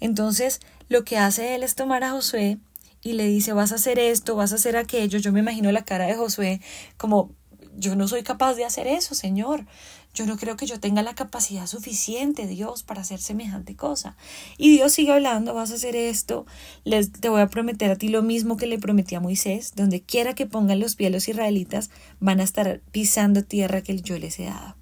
Entonces, 0.00 0.60
lo 0.88 1.04
que 1.04 1.18
hace 1.18 1.54
él 1.54 1.62
es 1.62 1.74
tomar 1.74 2.04
a 2.04 2.10
Josué 2.10 2.58
y 3.02 3.12
le 3.12 3.26
dice, 3.26 3.52
vas 3.52 3.72
a 3.72 3.76
hacer 3.76 3.98
esto, 3.98 4.36
vas 4.36 4.52
a 4.52 4.56
hacer 4.56 4.76
aquello. 4.76 5.18
Yo 5.18 5.32
me 5.32 5.40
imagino 5.40 5.70
la 5.72 5.84
cara 5.84 6.06
de 6.06 6.14
Josué 6.14 6.60
como, 6.96 7.30
yo 7.76 7.94
no 7.94 8.08
soy 8.08 8.22
capaz 8.22 8.54
de 8.54 8.64
hacer 8.64 8.86
eso, 8.86 9.14
Señor. 9.14 9.66
Yo 10.14 10.24
no 10.24 10.38
creo 10.38 10.56
que 10.56 10.66
yo 10.66 10.80
tenga 10.80 11.02
la 11.02 11.14
capacidad 11.14 11.66
suficiente, 11.66 12.46
Dios, 12.46 12.82
para 12.82 13.02
hacer 13.02 13.20
semejante 13.20 13.76
cosa. 13.76 14.16
Y 14.56 14.70
Dios 14.70 14.92
sigue 14.92 15.12
hablando, 15.12 15.52
vas 15.52 15.72
a 15.72 15.74
hacer 15.74 15.94
esto, 15.94 16.46
les, 16.84 17.12
te 17.12 17.28
voy 17.28 17.42
a 17.42 17.48
prometer 17.48 17.90
a 17.90 17.96
ti 17.96 18.08
lo 18.08 18.22
mismo 18.22 18.56
que 18.56 18.66
le 18.66 18.78
prometí 18.78 19.14
a 19.14 19.20
Moisés, 19.20 19.74
donde 19.76 20.00
quiera 20.00 20.34
que 20.34 20.46
pongan 20.46 20.80
los 20.80 20.96
pies 20.96 21.12
los 21.12 21.28
israelitas, 21.28 21.90
van 22.18 22.40
a 22.40 22.44
estar 22.44 22.80
pisando 22.92 23.42
tierra 23.44 23.82
que 23.82 24.00
yo 24.00 24.18
les 24.18 24.38
he 24.40 24.44
dado 24.44 24.74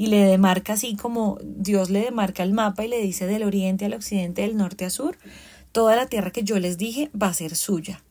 y 0.00 0.06
le 0.06 0.24
demarca 0.24 0.72
así 0.72 0.96
como 0.96 1.38
Dios 1.42 1.90
le 1.90 2.00
demarca 2.00 2.42
el 2.42 2.54
mapa 2.54 2.82
y 2.82 2.88
le 2.88 3.02
dice 3.02 3.26
del 3.26 3.42
oriente 3.42 3.84
al 3.84 3.92
occidente, 3.92 4.40
del 4.40 4.56
norte 4.56 4.86
a 4.86 4.90
sur, 4.90 5.18
toda 5.72 5.94
la 5.94 6.06
tierra 6.06 6.30
que 6.30 6.42
yo 6.42 6.58
les 6.58 6.78
dije 6.78 7.10
va 7.14 7.26
a 7.26 7.34
ser 7.34 7.54
suya. 7.54 8.02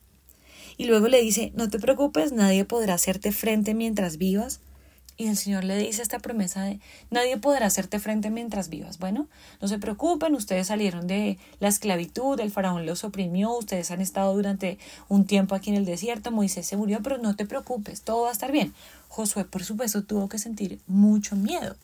Y 0.77 0.85
luego 0.85 1.07
le 1.07 1.19
dice, 1.19 1.51
no 1.55 1.67
te 1.67 1.79
preocupes, 1.79 2.31
nadie 2.31 2.63
podrá 2.63 2.93
hacerte 2.93 3.31
frente 3.31 3.73
mientras 3.73 4.19
vivas. 4.19 4.61
Y 5.17 5.29
el 5.29 5.35
Señor 5.35 5.63
le 5.63 5.77
dice 5.77 6.03
esta 6.03 6.19
promesa 6.19 6.61
de, 6.61 6.79
nadie 7.09 7.37
podrá 7.37 7.65
hacerte 7.65 7.99
frente 7.99 8.29
mientras 8.29 8.69
vivas. 8.69 8.99
Bueno, 8.99 9.27
no 9.59 9.67
se 9.67 9.79
preocupen, 9.79 10.35
ustedes 10.35 10.67
salieron 10.67 11.07
de 11.07 11.39
la 11.59 11.69
esclavitud, 11.69 12.39
el 12.39 12.51
faraón 12.51 12.85
los 12.85 13.03
oprimió, 13.03 13.51
ustedes 13.57 13.89
han 13.89 13.99
estado 13.99 14.33
durante 14.35 14.77
un 15.07 15.25
tiempo 15.25 15.55
aquí 15.55 15.71
en 15.71 15.75
el 15.75 15.85
desierto, 15.85 16.29
Moisés 16.29 16.67
se 16.67 16.77
murió, 16.77 16.99
pero 17.01 17.17
no 17.17 17.35
te 17.35 17.47
preocupes, 17.47 18.03
todo 18.03 18.21
va 18.21 18.29
a 18.29 18.31
estar 18.31 18.51
bien. 18.51 18.75
Josué, 19.07 19.43
por 19.43 19.63
supuesto, 19.63 20.03
tuvo 20.03 20.29
que 20.29 20.37
sentir 20.37 20.79
mucho 20.85 21.35
miedo. 21.35 21.75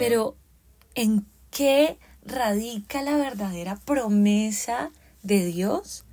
Pero, 0.00 0.34
¿en 0.94 1.26
qué 1.50 1.98
radica 2.24 3.02
la 3.02 3.18
verdadera 3.18 3.76
promesa 3.76 4.92
de 5.22 5.44
Dios 5.44 6.06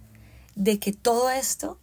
de 0.55 0.77
que 0.77 0.91
todo 0.91 1.29
esto 1.29 1.79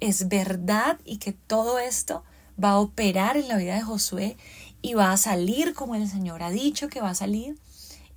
es 0.00 0.26
verdad 0.26 0.98
y 1.04 1.18
que 1.18 1.32
todo 1.32 1.78
esto 1.78 2.24
va 2.62 2.70
a 2.70 2.80
operar 2.80 3.36
en 3.36 3.46
la 3.46 3.56
vida 3.56 3.76
de 3.76 3.82
Josué 3.82 4.36
y 4.82 4.94
va 4.94 5.12
a 5.12 5.16
salir 5.16 5.74
como 5.74 5.94
el 5.94 6.08
Señor 6.08 6.42
ha 6.42 6.50
dicho 6.50 6.88
que 6.88 7.00
va 7.00 7.10
a 7.10 7.14
salir? 7.14 7.56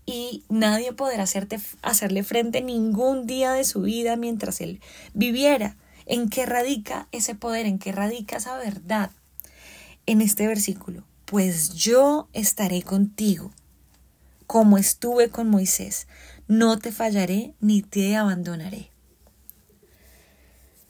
y 0.07 0.43
nadie 0.49 0.91
podrá 0.93 1.23
hacerle 1.23 2.23
frente 2.23 2.61
ningún 2.61 3.27
día 3.27 3.51
de 3.53 3.63
su 3.63 3.81
vida 3.81 4.15
mientras 4.15 4.61
él 4.61 4.81
viviera. 5.13 5.77
¿En 6.07 6.29
qué 6.29 6.45
radica 6.45 7.07
ese 7.11 7.33
poder? 7.35 7.65
¿En 7.65 7.79
qué 7.79 7.91
radica 7.91 8.37
esa 8.37 8.57
verdad? 8.57 9.11
En 10.05 10.21
este 10.21 10.45
versículo, 10.47 11.03
pues 11.25 11.73
yo 11.73 12.29
estaré 12.33 12.83
contigo, 12.83 13.51
como 14.47 14.77
estuve 14.77 15.29
con 15.29 15.49
Moisés, 15.49 16.07
no 16.47 16.77
te 16.77 16.91
fallaré 16.91 17.55
ni 17.59 17.81
te 17.81 18.15
abandonaré. 18.15 18.91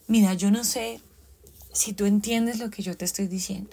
Mira, 0.08 0.34
yo 0.34 0.52
no 0.52 0.64
sé 0.64 1.02
si 1.72 1.94
tú 1.94 2.06
entiendes 2.06 2.60
lo 2.60 2.70
que 2.70 2.84
yo 2.84 2.96
te 2.96 3.06
estoy 3.06 3.28
diciendo. 3.28 3.72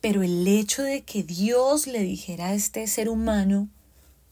Pero 0.00 0.22
el 0.22 0.46
hecho 0.48 0.82
de 0.82 1.02
que 1.02 1.22
Dios 1.22 1.86
le 1.86 2.00
dijera 2.00 2.48
a 2.48 2.54
este 2.54 2.86
ser 2.86 3.08
humano, 3.08 3.68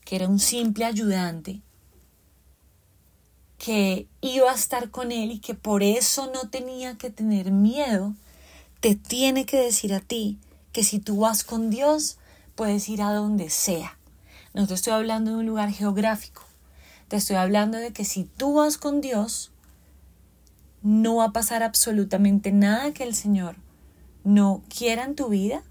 que 0.05 0.17
era 0.17 0.29
un 0.29 0.39
simple 0.39 0.87
ayudante, 0.87 1.61
que 3.59 4.07
iba 4.21 4.51
a 4.51 4.55
estar 4.55 4.91
con 4.91 5.13
él 5.13 5.33
y 5.33 5.41
que 5.41 5.55
por 5.55 5.83
eso 5.83 6.31
no 6.33 6.49
tenía 6.49 6.97
que 6.97 7.11
tener 7.11 7.51
miedo, 7.51 8.15
te 8.81 8.95
tiene 8.95 9.47
que 9.47 9.59
decir 9.59 9.93
a 9.93 10.01
ti 10.01 10.39
que 10.73 10.85
si 10.85 10.99
tú 10.99 11.21
vas 11.21 11.45
con 11.45 11.71
Dios, 11.71 12.19
puedes 12.55 12.89
ir 12.89 13.03
a 13.03 13.13
donde 13.13 13.51
sea. 13.51 13.99
No 14.55 14.67
te 14.67 14.75
estoy 14.75 14.93
hablando 14.93 15.33
de 15.33 15.39
un 15.39 15.47
lugar 15.47 15.71
geográfico, 15.71 16.43
te 17.09 17.17
estoy 17.17 17.37
hablando 17.37 17.79
de 17.79 17.93
que 17.93 18.05
si 18.05 18.25
tú 18.25 18.55
vas 18.55 18.79
con 18.79 19.01
Dios, 19.01 19.53
no 20.83 21.17
va 21.17 21.27
a 21.27 21.33
pasar 21.33 21.63
absolutamente 21.63 22.53
nada 22.53 22.93
que 22.93 23.05
el 23.05 23.15
Señor 23.15 23.57
no 24.25 24.63
quiera 24.69 25.05
en 25.05 25.17
tu 25.17 25.29
vida, 25.29 25.63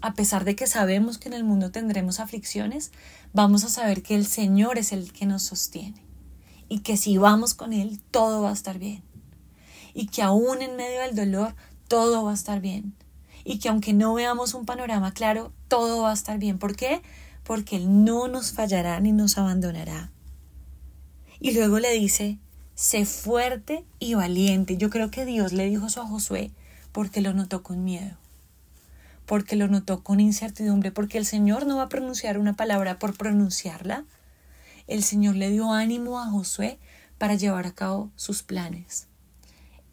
a 0.00 0.14
pesar 0.14 0.44
de 0.44 0.54
que 0.54 0.66
sabemos 0.66 1.18
que 1.18 1.28
en 1.28 1.34
el 1.34 1.44
mundo 1.44 1.70
tendremos 1.70 2.20
aflicciones, 2.20 2.92
vamos 3.32 3.64
a 3.64 3.68
saber 3.68 4.02
que 4.02 4.14
el 4.14 4.26
Señor 4.26 4.78
es 4.78 4.92
el 4.92 5.12
que 5.12 5.26
nos 5.26 5.42
sostiene 5.42 6.04
y 6.68 6.80
que 6.80 6.96
si 6.96 7.18
vamos 7.18 7.54
con 7.54 7.72
Él, 7.72 8.00
todo 8.10 8.42
va 8.42 8.50
a 8.50 8.54
estar 8.54 8.78
bien. 8.78 9.02
Y 9.94 10.06
que 10.06 10.22
aún 10.22 10.62
en 10.62 10.76
medio 10.76 11.00
del 11.00 11.16
dolor, 11.16 11.54
todo 11.88 12.24
va 12.24 12.30
a 12.30 12.34
estar 12.34 12.60
bien. 12.60 12.94
Y 13.44 13.58
que 13.58 13.68
aunque 13.68 13.94
no 13.94 14.14
veamos 14.14 14.54
un 14.54 14.66
panorama 14.66 15.12
claro, 15.12 15.52
todo 15.68 16.02
va 16.02 16.10
a 16.10 16.14
estar 16.14 16.38
bien. 16.38 16.58
¿Por 16.58 16.76
qué? 16.76 17.02
Porque 17.44 17.76
Él 17.76 18.04
no 18.04 18.28
nos 18.28 18.52
fallará 18.52 19.00
ni 19.00 19.12
nos 19.12 19.38
abandonará. 19.38 20.10
Y 21.40 21.52
luego 21.52 21.78
le 21.78 21.92
dice, 21.92 22.38
sé 22.74 23.04
fuerte 23.06 23.84
y 23.98 24.14
valiente. 24.14 24.76
Yo 24.76 24.90
creo 24.90 25.10
que 25.10 25.24
Dios 25.24 25.52
le 25.52 25.66
dijo 25.66 25.86
eso 25.86 26.02
a 26.02 26.06
Josué 26.06 26.52
porque 26.92 27.20
lo 27.20 27.32
notó 27.32 27.62
con 27.62 27.84
miedo, 27.84 28.16
porque 29.26 29.56
lo 29.56 29.68
notó 29.68 30.02
con 30.02 30.20
incertidumbre, 30.20 30.92
porque 30.92 31.18
el 31.18 31.26
Señor 31.26 31.66
no 31.66 31.76
va 31.76 31.84
a 31.84 31.88
pronunciar 31.88 32.38
una 32.38 32.54
palabra 32.54 32.98
por 32.98 33.16
pronunciarla. 33.16 34.04
El 34.86 35.02
Señor 35.02 35.34
le 35.34 35.50
dio 35.50 35.72
ánimo 35.72 36.20
a 36.20 36.26
Josué 36.26 36.78
para 37.18 37.34
llevar 37.34 37.66
a 37.66 37.74
cabo 37.74 38.10
sus 38.14 38.42
planes. 38.42 39.07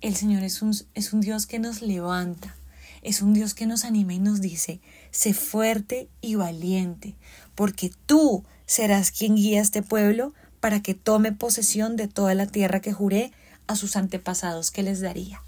El 0.02 0.16
Señor 0.16 0.44
es 0.44 0.62
un, 0.62 0.76
es 0.94 1.14
un 1.14 1.22
Dios 1.22 1.46
que 1.48 1.60
nos 1.60 1.82
levanta, 1.82 2.56
es 3.02 3.22
un 3.22 3.34
Dios 3.34 3.54
que 3.54 3.66
nos 3.66 3.86
anima 3.86 4.14
y 4.14 4.20
nos 4.20 4.42
dice, 4.42 4.80
sé 5.12 5.34
fuerte 5.34 6.10
y 6.22 6.36
valiente, 6.36 7.16
porque 7.56 7.92
tú 8.06 8.44
serás 8.66 9.12
quien 9.12 9.36
guía 9.36 9.60
a 9.60 9.64
este 9.64 9.82
pueblo 9.82 10.34
para 10.60 10.82
que 10.82 10.96
tome 10.96 11.32
posesión 11.32 11.96
de 11.96 12.08
toda 12.08 12.34
la 12.34 12.48
tierra 12.48 12.82
que 12.82 12.94
juré 12.94 13.32
a 13.68 13.76
sus 13.76 13.96
antepasados 13.96 14.72
que 14.72 14.84
les 14.84 15.02
daría. 15.02 15.42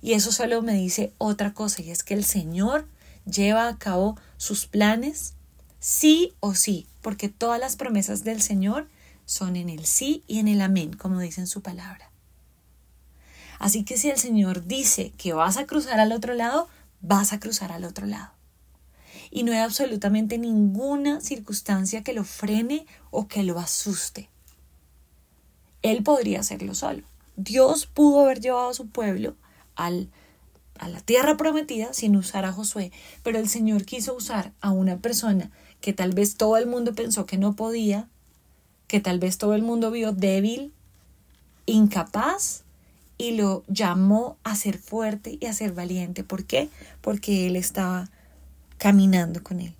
Y 0.00 0.12
eso 0.12 0.32
solo 0.32 0.62
me 0.62 0.74
dice 0.74 1.12
otra 1.18 1.52
cosa, 1.52 1.82
y 1.82 1.90
es 1.90 2.02
que 2.02 2.14
el 2.14 2.24
Señor 2.24 2.88
lleva 3.24 3.68
a 3.68 3.78
cabo 3.78 4.16
sus 4.36 4.66
planes 4.66 5.34
sí 5.80 6.32
o 6.38 6.54
sí, 6.54 6.86
porque 7.00 7.28
todas 7.28 7.60
las 7.60 7.76
promesas 7.76 8.22
del 8.22 8.40
Señor 8.40 8.88
son 9.26 9.56
en 9.56 9.68
el 9.68 9.84
sí 9.84 10.22
y 10.26 10.38
en 10.38 10.48
el 10.48 10.60
amén, 10.60 10.92
como 10.92 11.20
dice 11.20 11.40
en 11.40 11.46
su 11.48 11.60
palabra. 11.62 12.11
Así 13.62 13.84
que 13.84 13.96
si 13.96 14.10
el 14.10 14.18
Señor 14.18 14.66
dice 14.66 15.12
que 15.16 15.34
vas 15.34 15.56
a 15.56 15.66
cruzar 15.66 16.00
al 16.00 16.10
otro 16.10 16.34
lado, 16.34 16.66
vas 17.00 17.32
a 17.32 17.38
cruzar 17.38 17.70
al 17.70 17.84
otro 17.84 18.06
lado. 18.06 18.32
Y 19.30 19.44
no 19.44 19.52
hay 19.52 19.58
absolutamente 19.58 20.36
ninguna 20.36 21.20
circunstancia 21.20 22.02
que 22.02 22.12
lo 22.12 22.24
frene 22.24 22.86
o 23.12 23.28
que 23.28 23.44
lo 23.44 23.60
asuste. 23.60 24.28
Él 25.82 26.02
podría 26.02 26.40
hacerlo 26.40 26.74
solo. 26.74 27.04
Dios 27.36 27.86
pudo 27.86 28.24
haber 28.24 28.40
llevado 28.40 28.70
a 28.70 28.74
su 28.74 28.88
pueblo 28.88 29.36
al, 29.76 30.10
a 30.80 30.88
la 30.88 30.98
tierra 31.00 31.36
prometida 31.36 31.92
sin 31.92 32.16
usar 32.16 32.44
a 32.44 32.52
Josué, 32.52 32.90
pero 33.22 33.38
el 33.38 33.48
Señor 33.48 33.84
quiso 33.84 34.16
usar 34.16 34.50
a 34.60 34.72
una 34.72 34.96
persona 34.96 35.52
que 35.80 35.92
tal 35.92 36.10
vez 36.10 36.34
todo 36.34 36.56
el 36.56 36.66
mundo 36.66 36.96
pensó 36.96 37.26
que 37.26 37.38
no 37.38 37.54
podía, 37.54 38.08
que 38.88 38.98
tal 38.98 39.20
vez 39.20 39.38
todo 39.38 39.54
el 39.54 39.62
mundo 39.62 39.92
vio 39.92 40.10
débil, 40.10 40.72
incapaz, 41.66 42.64
y 43.18 43.32
lo 43.32 43.64
llamó 43.68 44.36
a 44.42 44.56
ser 44.56 44.78
fuerte 44.78 45.38
y 45.40 45.46
a 45.46 45.52
ser 45.52 45.72
valiente. 45.72 46.24
¿Por 46.24 46.44
qué? 46.44 46.68
Porque 47.00 47.46
él 47.46 47.56
estaba 47.56 48.10
caminando 48.78 49.42
con 49.42 49.60
él. 49.60 49.74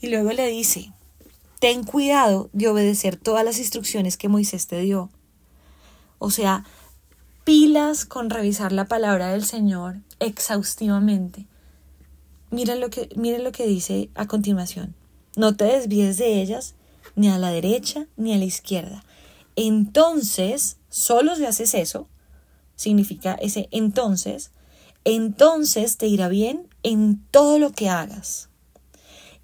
Y 0.00 0.08
luego 0.08 0.32
le 0.32 0.46
dice, 0.48 0.92
ten 1.60 1.84
cuidado 1.84 2.50
de 2.52 2.68
obedecer 2.68 3.16
todas 3.16 3.44
las 3.44 3.58
instrucciones 3.58 4.16
que 4.16 4.28
Moisés 4.28 4.66
te 4.66 4.80
dio. 4.80 5.10
O 6.18 6.30
sea, 6.30 6.64
pilas 7.44 8.04
con 8.04 8.30
revisar 8.30 8.72
la 8.72 8.86
palabra 8.86 9.28
del 9.28 9.44
Señor 9.44 9.96
exhaustivamente. 10.20 11.46
Miren 12.50 12.80
lo 12.80 12.90
que, 12.90 13.08
miren 13.14 13.44
lo 13.44 13.52
que 13.52 13.66
dice 13.66 14.10
a 14.14 14.26
continuación. 14.26 14.94
No 15.36 15.54
te 15.54 15.64
desvíes 15.64 16.16
de 16.16 16.40
ellas 16.40 16.74
ni 17.14 17.28
a 17.28 17.38
la 17.38 17.50
derecha 17.50 18.06
ni 18.16 18.34
a 18.34 18.38
la 18.38 18.44
izquierda. 18.44 19.04
Entonces, 19.54 20.76
solo 20.88 21.36
si 21.36 21.44
haces 21.44 21.74
eso, 21.74 22.08
significa 22.78 23.34
ese 23.34 23.68
entonces, 23.72 24.52
entonces 25.04 25.96
te 25.96 26.06
irá 26.06 26.28
bien 26.28 26.68
en 26.82 27.20
todo 27.30 27.58
lo 27.58 27.72
que 27.72 27.88
hagas. 27.88 28.48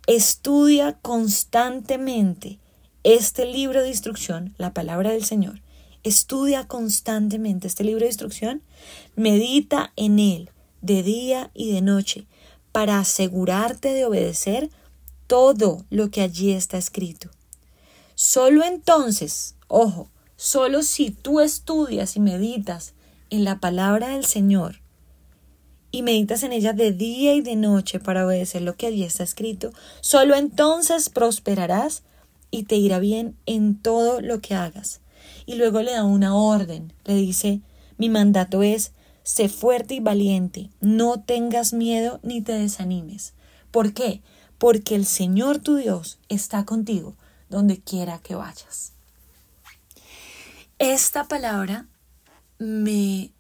Estudia 0.06 0.98
constantemente 1.02 2.58
este 3.02 3.44
libro 3.44 3.82
de 3.82 3.88
instrucción, 3.88 4.54
la 4.56 4.72
palabra 4.72 5.10
del 5.10 5.24
Señor. 5.24 5.60
Estudia 6.04 6.66
constantemente 6.68 7.66
este 7.66 7.82
libro 7.82 8.00
de 8.00 8.10
instrucción, 8.10 8.62
medita 9.16 9.92
en 9.96 10.18
él 10.18 10.50
de 10.80 11.02
día 11.02 11.50
y 11.54 11.72
de 11.72 11.80
noche 11.80 12.26
para 12.72 12.98
asegurarte 12.98 13.92
de 13.92 14.04
obedecer 14.04 14.70
todo 15.26 15.84
lo 15.90 16.10
que 16.10 16.20
allí 16.20 16.52
está 16.52 16.78
escrito. 16.78 17.30
Solo 18.14 18.64
entonces, 18.64 19.56
ojo, 19.66 20.08
solo 20.36 20.82
si 20.82 21.10
tú 21.10 21.40
estudias 21.40 22.16
y 22.16 22.20
meditas 22.20 22.93
en 23.34 23.44
la 23.44 23.58
palabra 23.58 24.08
del 24.08 24.24
Señor 24.24 24.80
y 25.90 26.02
meditas 26.02 26.42
en 26.42 26.52
ella 26.52 26.72
de 26.72 26.92
día 26.92 27.34
y 27.34 27.40
de 27.40 27.56
noche 27.56 28.00
para 28.00 28.26
obedecer 28.26 28.62
lo 28.62 28.76
que 28.76 28.86
allí 28.86 29.04
está 29.04 29.22
escrito, 29.22 29.72
solo 30.00 30.34
entonces 30.34 31.08
prosperarás 31.08 32.02
y 32.50 32.64
te 32.64 32.76
irá 32.76 32.98
bien 32.98 33.36
en 33.46 33.80
todo 33.80 34.20
lo 34.20 34.40
que 34.40 34.54
hagas. 34.54 35.00
Y 35.46 35.54
luego 35.54 35.82
le 35.82 35.92
da 35.92 36.04
una 36.04 36.34
orden, 36.34 36.92
le 37.04 37.14
dice, 37.14 37.60
mi 37.96 38.08
mandato 38.08 38.62
es, 38.62 38.92
sé 39.22 39.48
fuerte 39.48 39.94
y 39.94 40.00
valiente, 40.00 40.70
no 40.80 41.20
tengas 41.20 41.72
miedo 41.72 42.20
ni 42.22 42.40
te 42.40 42.52
desanimes. 42.52 43.34
¿Por 43.70 43.94
qué? 43.94 44.22
Porque 44.58 44.94
el 44.94 45.06
Señor 45.06 45.58
tu 45.58 45.76
Dios 45.76 46.18
está 46.28 46.64
contigo 46.64 47.16
donde 47.48 47.80
quiera 47.80 48.18
que 48.18 48.34
vayas. 48.34 48.92
Esta 50.78 51.24
palabra 51.24 51.86
me, 52.58 53.32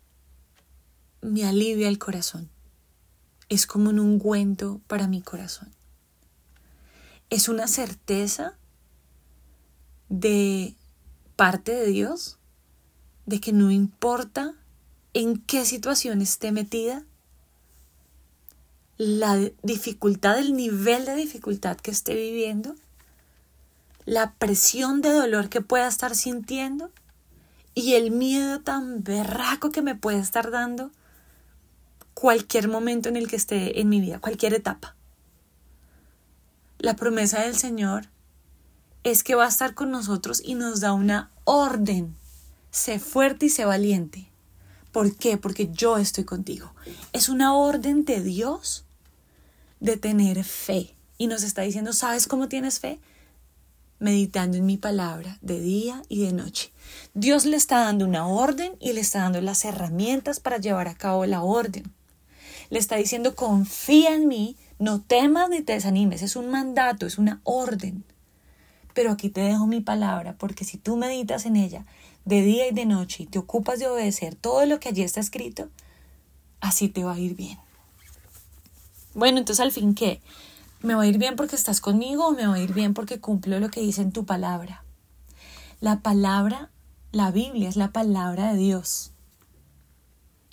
me 1.20 1.44
alivia 1.44 1.88
el 1.88 1.98
corazón. 1.98 2.50
Es 3.48 3.66
como 3.66 3.90
un 3.90 3.98
ungüento 3.98 4.80
para 4.86 5.06
mi 5.06 5.22
corazón. 5.22 5.70
Es 7.30 7.48
una 7.48 7.66
certeza 7.66 8.56
de 10.08 10.74
parte 11.36 11.72
de 11.72 11.86
Dios, 11.86 12.38
de 13.26 13.40
que 13.40 13.52
no 13.52 13.70
importa 13.70 14.54
en 15.14 15.38
qué 15.38 15.64
situación 15.64 16.20
esté 16.20 16.52
metida, 16.52 17.04
la 18.96 19.36
dificultad, 19.62 20.38
el 20.38 20.54
nivel 20.54 21.04
de 21.04 21.16
dificultad 21.16 21.76
que 21.76 21.90
esté 21.90 22.14
viviendo, 22.14 22.74
la 24.04 24.34
presión 24.34 25.00
de 25.00 25.10
dolor 25.10 25.48
que 25.48 25.60
pueda 25.60 25.88
estar 25.88 26.14
sintiendo, 26.14 26.90
y 27.74 27.94
el 27.94 28.10
miedo 28.10 28.60
tan 28.60 29.02
berraco 29.02 29.70
que 29.70 29.82
me 29.82 29.94
puede 29.94 30.18
estar 30.18 30.50
dando 30.50 30.90
cualquier 32.14 32.68
momento 32.68 33.08
en 33.08 33.16
el 33.16 33.28
que 33.28 33.36
esté 33.36 33.80
en 33.80 33.88
mi 33.88 34.00
vida, 34.00 34.20
cualquier 34.20 34.54
etapa. 34.54 34.94
La 36.78 36.96
promesa 36.96 37.42
del 37.42 37.56
Señor 37.56 38.08
es 39.02 39.22
que 39.22 39.34
va 39.34 39.46
a 39.46 39.48
estar 39.48 39.74
con 39.74 39.90
nosotros 39.90 40.40
y 40.44 40.54
nos 40.54 40.80
da 40.80 40.92
una 40.92 41.30
orden. 41.44 42.16
Sé 42.70 42.98
fuerte 42.98 43.46
y 43.46 43.50
sé 43.50 43.64
valiente. 43.64 44.28
¿Por 44.92 45.16
qué? 45.16 45.36
Porque 45.36 45.70
yo 45.72 45.98
estoy 45.98 46.24
contigo. 46.24 46.72
Es 47.12 47.28
una 47.28 47.54
orden 47.54 48.04
de 48.04 48.22
Dios 48.22 48.84
de 49.80 49.96
tener 49.96 50.44
fe. 50.44 50.94
Y 51.18 51.26
nos 51.26 51.42
está 51.42 51.62
diciendo, 51.62 51.92
¿sabes 51.92 52.26
cómo 52.26 52.48
tienes 52.48 52.80
fe? 52.80 53.00
Meditando 54.04 54.58
en 54.58 54.66
mi 54.66 54.76
palabra 54.76 55.38
de 55.40 55.60
día 55.60 56.02
y 56.10 56.26
de 56.26 56.34
noche. 56.34 56.70
Dios 57.14 57.46
le 57.46 57.56
está 57.56 57.84
dando 57.84 58.04
una 58.04 58.26
orden 58.26 58.76
y 58.78 58.92
le 58.92 59.00
está 59.00 59.20
dando 59.20 59.40
las 59.40 59.64
herramientas 59.64 60.40
para 60.40 60.58
llevar 60.58 60.88
a 60.88 60.94
cabo 60.94 61.24
la 61.24 61.42
orden. 61.42 61.90
Le 62.68 62.78
está 62.78 62.96
diciendo, 62.96 63.34
confía 63.34 64.14
en 64.14 64.28
mí, 64.28 64.58
no 64.78 65.00
temas 65.00 65.48
ni 65.48 65.62
te 65.62 65.72
desanimes. 65.72 66.20
Es 66.20 66.36
un 66.36 66.50
mandato, 66.50 67.06
es 67.06 67.16
una 67.16 67.40
orden. 67.44 68.04
Pero 68.92 69.10
aquí 69.10 69.30
te 69.30 69.40
dejo 69.40 69.66
mi 69.66 69.80
palabra, 69.80 70.36
porque 70.36 70.66
si 70.66 70.76
tú 70.76 70.98
meditas 70.98 71.46
en 71.46 71.56
ella 71.56 71.86
de 72.26 72.42
día 72.42 72.68
y 72.68 72.74
de 72.74 72.84
noche 72.84 73.22
y 73.22 73.26
te 73.26 73.38
ocupas 73.38 73.78
de 73.78 73.86
obedecer 73.86 74.34
todo 74.34 74.66
lo 74.66 74.80
que 74.80 74.90
allí 74.90 75.00
está 75.00 75.20
escrito, 75.20 75.70
así 76.60 76.90
te 76.90 77.04
va 77.04 77.14
a 77.14 77.18
ir 77.18 77.36
bien. 77.36 77.56
Bueno, 79.14 79.38
entonces 79.38 79.64
al 79.64 79.72
fin, 79.72 79.94
¿qué? 79.94 80.20
¿Me 80.84 80.94
va 80.94 81.04
a 81.04 81.06
ir 81.06 81.16
bien 81.16 81.34
porque 81.34 81.56
estás 81.56 81.80
conmigo 81.80 82.26
o 82.26 82.32
me 82.32 82.46
va 82.46 82.56
a 82.56 82.60
ir 82.60 82.74
bien 82.74 82.92
porque 82.92 83.18
cumplo 83.18 83.58
lo 83.58 83.70
que 83.70 83.80
dice 83.80 84.02
en 84.02 84.12
tu 84.12 84.26
palabra? 84.26 84.84
La 85.80 86.00
palabra, 86.00 86.68
la 87.10 87.30
Biblia 87.30 87.70
es 87.70 87.76
la 87.76 87.90
palabra 87.90 88.52
de 88.52 88.58
Dios. 88.58 89.10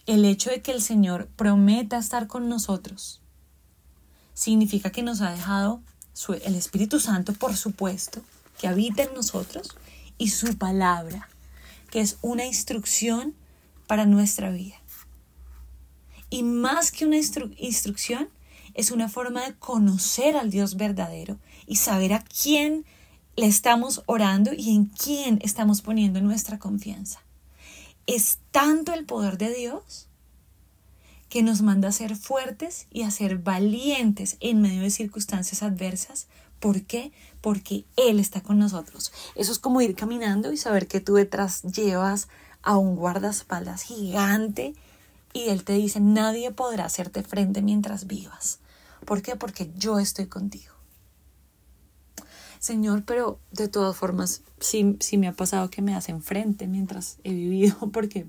El 0.06 0.24
hecho 0.24 0.50
de 0.50 0.62
que 0.62 0.72
el 0.72 0.82
Señor 0.82 1.28
prometa 1.36 1.98
estar 1.98 2.28
con 2.28 2.48
nosotros 2.48 3.20
significa 4.34 4.90
que 4.90 5.04
nos 5.04 5.20
ha 5.20 5.32
dejado 5.32 5.82
el 6.46 6.56
Espíritu 6.56 7.02
Santo, 7.02 7.34
por 7.34 7.58
supuesto, 7.58 8.22
que 8.58 8.70
habita 8.70 9.04
en 9.04 9.14
nosotros, 9.14 9.76
y 10.18 10.30
su 10.30 10.58
palabra, 10.58 11.28
que 11.90 12.00
es 12.00 12.20
una 12.22 12.46
instrucción 12.46 13.36
para 13.86 14.06
nuestra 14.06 14.50
vida. 14.50 14.78
Y 16.30 16.44
más 16.44 16.94
que 16.94 17.06
una 17.06 17.18
instrucción, 17.18 18.30
es 18.74 18.92
una 18.92 19.10
forma 19.10 19.46
de 19.46 19.56
conocer 19.56 20.36
al 20.36 20.50
Dios 20.50 20.76
verdadero 20.76 21.38
y 21.68 21.78
saber 21.78 22.14
a 22.14 22.24
quién 22.24 22.86
le 23.36 23.46
estamos 23.48 24.04
orando 24.06 24.52
y 24.54 24.76
en 24.76 24.86
quién 24.86 25.40
estamos 25.42 25.82
poniendo 25.82 26.22
nuestra 26.22 26.60
confianza. 26.60 27.22
Es 28.08 28.40
tanto 28.52 28.94
el 28.94 29.06
poder 29.06 29.38
de 29.38 29.54
Dios 29.54 30.08
que 31.30 31.44
nos 31.44 31.62
manda 31.62 31.88
a 31.88 31.94
ser 31.94 32.18
fuertes 32.18 32.88
y 32.92 33.04
a 33.04 33.12
ser 33.12 33.38
valientes 33.38 34.36
en 34.42 34.62
medio 34.62 34.82
de 34.82 34.90
circunstancias 34.90 35.64
adversas. 35.64 36.28
¿Por 36.60 36.84
qué? 36.84 37.14
Porque 37.40 37.86
Él 37.96 38.20
está 38.20 38.42
con 38.42 38.60
nosotros. 38.60 39.14
Eso 39.36 39.54
es 39.54 39.60
como 39.60 39.82
ir 39.82 39.96
caminando 39.96 40.52
y 40.52 40.58
saber 40.58 40.88
que 40.88 41.00
tú 41.00 41.16
detrás 41.16 41.62
llevas 41.64 42.28
a 42.64 42.78
un 42.78 42.96
guardaespaldas 42.96 43.84
gigante 43.84 44.76
y 45.34 45.50
Él 45.50 45.64
te 45.64 45.74
dice, 45.74 46.00
nadie 46.00 46.52
podrá 46.52 46.86
hacerte 46.86 47.24
frente 47.24 47.62
mientras 47.62 48.08
vivas. 48.08 48.60
¿Por 49.06 49.22
qué? 49.22 49.36
Porque 49.36 49.72
yo 49.78 50.00
estoy 50.00 50.28
contigo. 50.28 50.74
Señor, 52.60 53.04
pero 53.06 53.40
de 53.52 53.68
todas 53.68 53.98
formas, 53.98 54.44
sí, 54.60 54.96
sí 55.00 55.18
me 55.18 55.28
ha 55.28 55.34
pasado 55.34 55.72
que 55.72 55.82
me 55.82 55.96
hacen 55.96 56.22
frente 56.22 56.68
mientras 56.68 57.18
he 57.24 57.34
vivido, 57.34 57.76
porque 57.92 58.28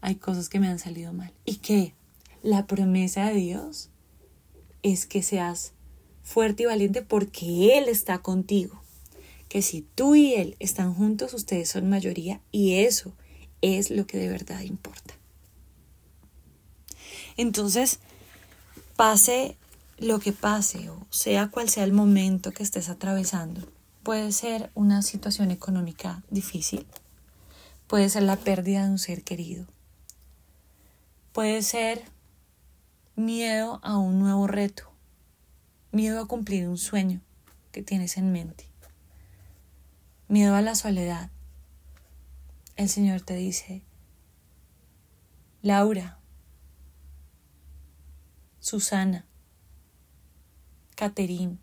hay 0.00 0.14
cosas 0.14 0.48
que 0.48 0.60
me 0.60 0.68
han 0.68 0.78
salido 0.78 1.12
mal. 1.12 1.32
Y 1.44 1.56
que 1.56 1.94
la 2.42 2.66
promesa 2.66 3.26
de 3.26 3.34
Dios 3.34 3.90
es 4.82 5.06
que 5.06 5.22
seas 5.22 5.72
fuerte 6.22 6.62
y 6.62 6.66
valiente 6.66 7.02
porque 7.02 7.76
Él 7.78 7.88
está 7.88 8.18
contigo. 8.18 8.80
Que 9.48 9.62
si 9.62 9.82
tú 9.82 10.14
y 10.14 10.34
Él 10.34 10.56
están 10.60 10.94
juntos, 10.94 11.34
ustedes 11.34 11.68
son 11.68 11.88
mayoría 11.88 12.40
y 12.52 12.74
eso 12.74 13.12
es 13.60 13.90
lo 13.90 14.06
que 14.06 14.18
de 14.18 14.28
verdad 14.28 14.60
importa. 14.60 15.14
Entonces, 17.36 17.98
pase 18.94 19.56
lo 19.98 20.20
que 20.20 20.32
pase 20.32 20.90
o 20.90 21.06
sea 21.10 21.48
cual 21.50 21.68
sea 21.68 21.84
el 21.84 21.92
momento 21.92 22.52
que 22.52 22.62
estés 22.62 22.88
atravesando, 22.88 23.68
puede 24.02 24.32
ser 24.32 24.70
una 24.74 25.02
situación 25.02 25.50
económica 25.50 26.22
difícil, 26.30 26.86
puede 27.86 28.08
ser 28.08 28.22
la 28.22 28.36
pérdida 28.36 28.84
de 28.84 28.90
un 28.90 28.98
ser 28.98 29.24
querido, 29.24 29.66
puede 31.32 31.62
ser 31.62 32.04
miedo 33.16 33.80
a 33.82 33.98
un 33.98 34.18
nuevo 34.18 34.46
reto, 34.46 34.90
miedo 35.90 36.20
a 36.20 36.28
cumplir 36.28 36.68
un 36.68 36.78
sueño 36.78 37.20
que 37.72 37.82
tienes 37.82 38.16
en 38.16 38.32
mente, 38.32 38.66
miedo 40.28 40.54
a 40.54 40.62
la 40.62 40.74
soledad. 40.74 41.30
El 42.76 42.88
Señor 42.88 43.22
te 43.22 43.34
dice, 43.34 43.82
Laura, 45.62 46.18
Susana, 48.60 49.27
Caterine, 50.98 51.58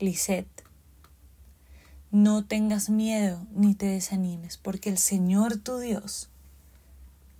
Lisette, 0.00 0.64
no 2.10 2.44
tengas 2.44 2.90
miedo 2.90 3.46
ni 3.54 3.76
te 3.76 3.86
desanimes, 3.86 4.56
porque 4.56 4.90
el 4.90 4.98
Señor 4.98 5.58
tu 5.58 5.78
Dios 5.78 6.28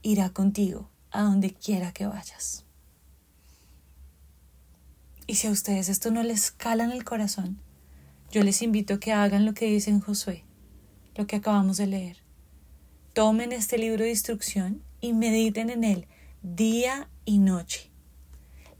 irá 0.00 0.30
contigo 0.30 0.88
a 1.10 1.22
donde 1.22 1.52
quiera 1.52 1.90
que 1.90 2.06
vayas. 2.06 2.64
Y 5.26 5.34
si 5.34 5.48
a 5.48 5.50
ustedes 5.50 5.88
esto 5.88 6.12
no 6.12 6.22
les 6.22 6.52
cala 6.52 6.84
en 6.84 6.92
el 6.92 7.02
corazón, 7.02 7.58
yo 8.30 8.44
les 8.44 8.62
invito 8.62 8.94
a 8.94 9.00
que 9.00 9.12
hagan 9.12 9.44
lo 9.44 9.54
que 9.54 9.66
dice 9.66 9.90
en 9.90 9.98
Josué, 9.98 10.44
lo 11.16 11.26
que 11.26 11.34
acabamos 11.34 11.78
de 11.78 11.88
leer. 11.88 12.18
Tomen 13.12 13.50
este 13.50 13.76
libro 13.76 14.04
de 14.04 14.10
instrucción 14.10 14.84
y 15.00 15.14
mediten 15.14 15.68
en 15.68 15.82
él 15.82 16.06
día 16.44 17.08
y 17.24 17.38
noche 17.38 17.91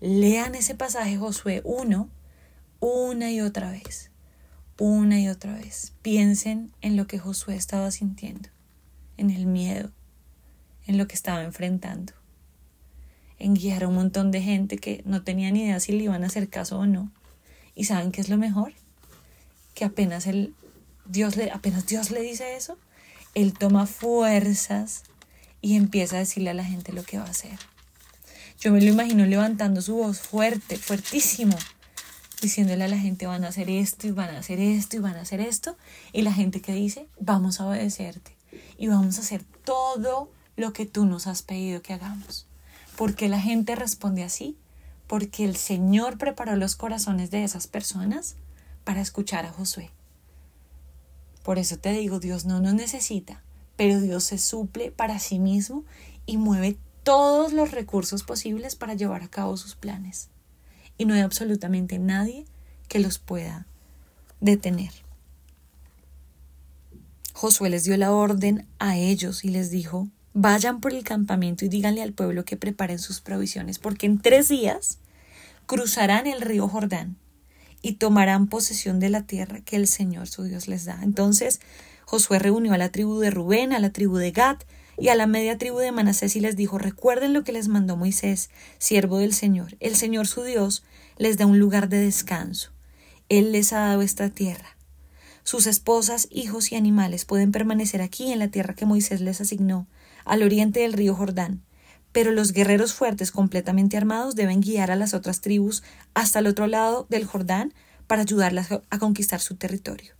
Lean 0.03 0.57
ese 0.57 0.75
pasaje 0.75 1.17
Josué 1.17 1.62
1 1.65 2.11
una 2.81 3.31
y 3.31 3.41
otra 3.41 3.71
vez, 3.71 4.11
una 4.77 5.21
y 5.21 5.29
otra 5.29 5.55
vez. 5.55 5.93
Piensen 6.03 6.73
en 6.81 6.97
lo 6.97 7.07
que 7.07 7.21
Josué 7.21 7.55
estaba 7.55 7.88
sintiendo, 7.93 8.49
en 9.17 9.31
el 9.31 9.47
miedo, 9.47 9.93
en 10.88 10.99
lo 10.99 11.07
que 11.07 11.15
estaba 11.15 11.45
enfrentando, 11.45 12.15
en 13.38 13.55
guiar 13.55 13.85
a 13.85 13.88
un 13.88 13.95
montón 13.95 14.33
de 14.33 14.43
gente 14.43 14.77
que 14.77 15.03
no 15.07 15.23
tenía 15.23 15.53
ni 15.53 15.62
idea 15.62 15.79
si 15.79 15.93
le 15.93 16.03
iban 16.03 16.25
a 16.25 16.27
hacer 16.27 16.49
caso 16.49 16.81
o 16.81 16.87
no. 16.87 17.12
¿Y 17.77 17.85
saben 17.85 18.11
qué 18.11 18.23
es 18.23 18.29
lo 18.29 18.38
mejor? 18.38 18.73
Que 19.73 19.85
apenas 19.85 20.27
el 20.27 20.53
Dios 21.07 21.37
le, 21.37 21.53
apenas 21.53 21.87
Dios 21.87 22.11
le 22.11 22.23
dice 22.23 22.57
eso, 22.57 22.77
él 23.37 23.57
toma 23.57 23.87
fuerzas 23.87 25.05
y 25.61 25.77
empieza 25.77 26.17
a 26.17 26.19
decirle 26.19 26.51
a 26.51 26.55
la 26.55 26.65
gente 26.65 26.93
lo 26.93 27.05
que 27.05 27.19
va 27.19 27.27
a 27.27 27.31
hacer. 27.31 27.57
Yo 28.62 28.70
me 28.70 28.81
lo 28.81 28.90
imagino 28.90 29.27
levantando 29.27 29.83
su 29.83 29.96
voz 29.96 30.20
fuerte, 30.20 30.77
fuertísimo, 30.77 31.57
diciéndole 32.40 32.85
a 32.85 32.88
la 32.88 32.96
gente 32.96 33.27
van 33.27 33.44
a 33.44 33.48
hacer 33.48 33.68
esto 33.68 34.07
y 34.07 34.12
van 34.12 34.31
a 34.31 34.38
hacer 34.38 34.61
esto 34.61 34.94
y 34.94 35.01
van 35.01 35.16
a 35.16 35.22
hacer 35.22 35.40
esto. 35.40 35.77
Y 36.12 36.22
la 36.22 36.33
gente 36.33 36.61
que 36.61 36.72
dice, 36.72 37.09
vamos 37.18 37.59
a 37.59 37.66
obedecerte 37.66 38.37
y 38.79 38.87
vamos 38.87 39.18
a 39.18 39.22
hacer 39.22 39.42
todo 39.64 40.31
lo 40.55 40.72
que 40.72 40.87
tú 40.87 41.07
nos 41.07 41.27
has 41.27 41.42
pedido 41.42 41.83
que 41.83 41.92
hagamos. 41.92 42.46
porque 42.94 43.29
la 43.29 43.40
gente 43.40 43.75
responde 43.75 44.22
así? 44.22 44.57
Porque 45.09 45.44
el 45.44 45.57
Señor 45.57 46.16
preparó 46.16 46.55
los 46.55 46.77
corazones 46.77 47.33
de 47.33 47.42
esas 47.42 47.66
personas 47.66 48.37
para 48.85 49.01
escuchar 49.01 49.44
a 49.44 49.51
Josué. 49.51 49.90
Por 51.42 51.59
eso 51.59 51.79
te 51.79 51.90
digo, 51.90 52.20
Dios 52.20 52.44
no 52.44 52.61
nos 52.61 52.75
necesita, 52.75 53.42
pero 53.75 54.01
Dios 54.01 54.22
se 54.22 54.38
suple 54.38 54.92
para 54.92 55.18
sí 55.18 55.40
mismo 55.40 55.85
y 56.27 56.37
mueve 56.37 56.77
todos 57.03 57.53
los 57.53 57.71
recursos 57.71 58.23
posibles 58.23 58.77
para 58.77 58.95
llevar 58.95 59.23
a 59.23 59.29
cabo 59.29 59.57
sus 59.57 59.75
planes. 59.75 60.29
Y 60.99 61.05
no 61.05 61.15
hay 61.15 61.21
absolutamente 61.21 61.99
nadie 61.99 62.45
que 62.88 62.99
los 62.99 63.19
pueda 63.19 63.67
detener. 64.41 64.93
Josué 67.33 67.71
les 67.71 67.85
dio 67.85 67.97
la 67.97 68.12
orden 68.12 68.67
a 68.79 68.97
ellos 68.97 69.45
y 69.45 69.49
les 69.49 69.71
dijo, 69.71 70.09
vayan 70.35 70.81
por 70.81 70.93
el 70.93 71.03
campamento 71.03 71.65
y 71.65 71.69
díganle 71.69 72.03
al 72.03 72.12
pueblo 72.12 72.45
que 72.45 72.57
preparen 72.57 72.99
sus 72.99 73.21
provisiones, 73.21 73.79
porque 73.79 74.07
en 74.07 74.21
tres 74.21 74.49
días 74.49 74.99
cruzarán 75.67 76.27
el 76.27 76.41
río 76.41 76.69
Jordán 76.69 77.17
y 77.81 77.95
tomarán 77.95 78.47
posesión 78.49 79.01
de 79.01 79.11
la 79.11 79.23
tierra 79.27 79.61
que 79.61 79.77
el 79.77 79.88
Señor 79.88 80.29
su 80.29 80.45
Dios 80.45 80.69
les 80.69 80.85
da. 80.85 81.01
Entonces 81.03 81.61
Josué 82.05 82.38
reunió 82.38 82.75
a 82.75 82.79
la 82.79 82.91
tribu 82.91 83.19
de 83.19 83.31
Rubén, 83.31 83.73
a 83.73 83.79
la 83.79 83.91
tribu 83.91 84.19
de 84.19 84.31
Gad 84.31 84.59
y 84.98 85.09
a 85.09 85.14
la 85.14 85.26
media 85.26 85.59
tribu 85.59 85.78
de 85.78 85.92
Manasés 85.92 86.37
y 86.37 86.40
les 86.40 86.57
dijo, 86.57 86.78
recuerden 86.78 87.33
lo 87.33 87.44
que 87.44 87.52
les 87.52 87.68
mandó 87.68 87.96
Moisés, 87.96 88.50
siervo 88.78 89.18
del 89.18 89.35
Señor. 89.35 89.76
El 89.81 89.96
Señor 89.96 90.26
su 90.26 90.42
Dios 90.42 90.85
les 91.16 91.38
da 91.38 91.46
un 91.46 91.59
lugar 91.59 91.88
de 91.88 91.98
descanso. 91.98 92.70
Él 93.28 93.52
les 93.52 93.72
ha 93.72 93.81
dado 93.81 94.02
esta 94.02 94.28
tierra. 94.28 94.76
Sus 95.44 95.66
esposas, 95.66 96.28
hijos 96.31 96.70
y 96.70 96.76
animales 96.76 97.24
pueden 97.24 97.50
permanecer 97.50 98.02
aquí 98.02 98.33
en 98.33 98.38
la 98.38 98.48
tierra 98.48 98.74
que 98.74 98.87
Moisés 98.87 99.20
les 99.20 99.40
asignó, 99.40 99.87
al 100.24 100.42
oriente 100.42 100.81
del 100.81 100.92
río 100.92 101.14
Jordán. 101.14 101.62
Pero 102.12 102.31
los 102.31 102.52
guerreros 102.52 102.92
fuertes 102.92 103.33
completamente 103.33 103.96
armados 103.96 104.37
deben 104.37 104.61
guiar 104.61 104.90
a 104.90 104.96
las 104.96 105.14
otras 105.14 105.40
tribus 105.40 105.83
hasta 106.14 106.38
el 106.38 106.46
otro 106.46 106.66
lado 106.66 107.07
del 107.09 107.24
Jordán 107.24 107.72
para 108.07 108.22
ayudarlas 108.22 108.68
a 108.70 108.98
conquistar 108.98 109.40
su 109.40 109.57
territorio. 109.57 110.12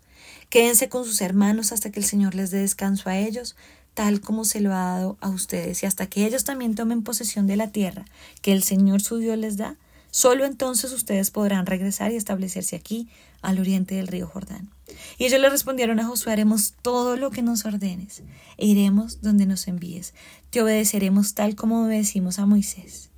Quédense 0.48 0.88
con 0.88 1.04
sus 1.04 1.20
hermanos 1.20 1.72
hasta 1.72 1.90
que 1.90 2.00
el 2.00 2.06
Señor 2.06 2.35
les 2.35 2.50
dé 2.50 2.58
descanso 2.58 3.08
a 3.08 3.16
ellos, 3.18 3.56
tal 3.94 4.20
como 4.20 4.44
se 4.44 4.61
lo 4.61 4.72
ha 4.72 4.96
dado 4.96 5.16
a 5.20 5.28
ustedes, 5.28 5.83
y 5.83 5.87
hasta 5.87 6.07
que 6.07 6.26
ellos 6.26 6.44
también 6.44 6.74
tomen 6.74 7.02
posesión 7.02 7.46
de 7.46 7.57
la 7.57 7.70
tierra 7.70 8.05
que 8.40 8.52
el 8.52 8.62
Señor 8.62 9.02
su 9.02 9.18
Dios 9.18 9.38
les 9.38 9.57
da, 9.57 9.76
solo 10.11 10.44
entonces 10.44 10.92
ustedes 10.92 11.31
podrán 11.31 11.66
regresar 11.66 12.12
y 12.12 12.16
establecerse 12.16 12.76
aquí, 12.76 13.09
al 13.42 13.59
oriente 13.59 13.96
del 13.96 14.07
río 14.07 14.26
Jordán. 14.26 14.70
Y 15.18 15.24
ellos 15.24 15.40
le 15.40 15.50
respondieron 15.50 15.98
a 16.00 16.07
Josué, 16.07 16.33
haremos 16.33 16.74
todo 16.81 17.16
lo 17.16 17.31
que 17.31 17.42
nos 17.42 17.64
ordenes, 17.64 18.22
e 18.57 18.66
iremos 18.66 19.20
donde 19.20 19.46
nos 19.46 19.66
envíes, 19.66 20.14
te 20.50 20.62
obedeceremos 20.62 21.35
tal 21.35 21.57
como 21.57 21.85
obedecimos 21.85 22.38
a 22.38 22.46
Moisés. 22.46 23.11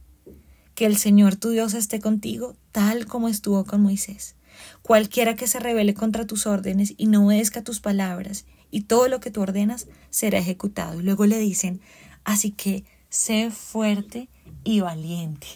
Que 0.75 0.87
el 0.87 0.97
Señor 0.97 1.37
tu 1.37 1.51
Dios 1.51 1.75
esté 1.75 2.01
contigo, 2.01 2.57
tal 2.73 3.07
como 3.07 3.29
estuvo 3.29 3.65
con 3.65 3.83
Moisés. 3.83 4.35
Cualquiera 4.83 5.37
que 5.37 5.47
se 5.47 5.61
rebele 5.61 5.95
contra 5.95 6.27
tus 6.27 6.47
órdenes 6.47 6.95
y 6.97 7.07
no 7.07 7.27
obedezca 7.27 7.63
tus 7.63 7.81
palabras, 7.81 8.47
y 8.71 8.83
todo 8.83 9.09
lo 9.09 9.21
que 9.21 9.31
tú 9.31 9.43
ordenas 9.43 9.87
será 10.11 10.39
ejecutado. 10.39 11.01
Luego 11.01 11.27
le 11.27 11.39
dicen, 11.39 11.81
así 12.25 12.51
que 12.51 12.85
sé 13.09 13.51
fuerte 13.51 14.29
y 14.65 14.81
valiente. 14.81 15.47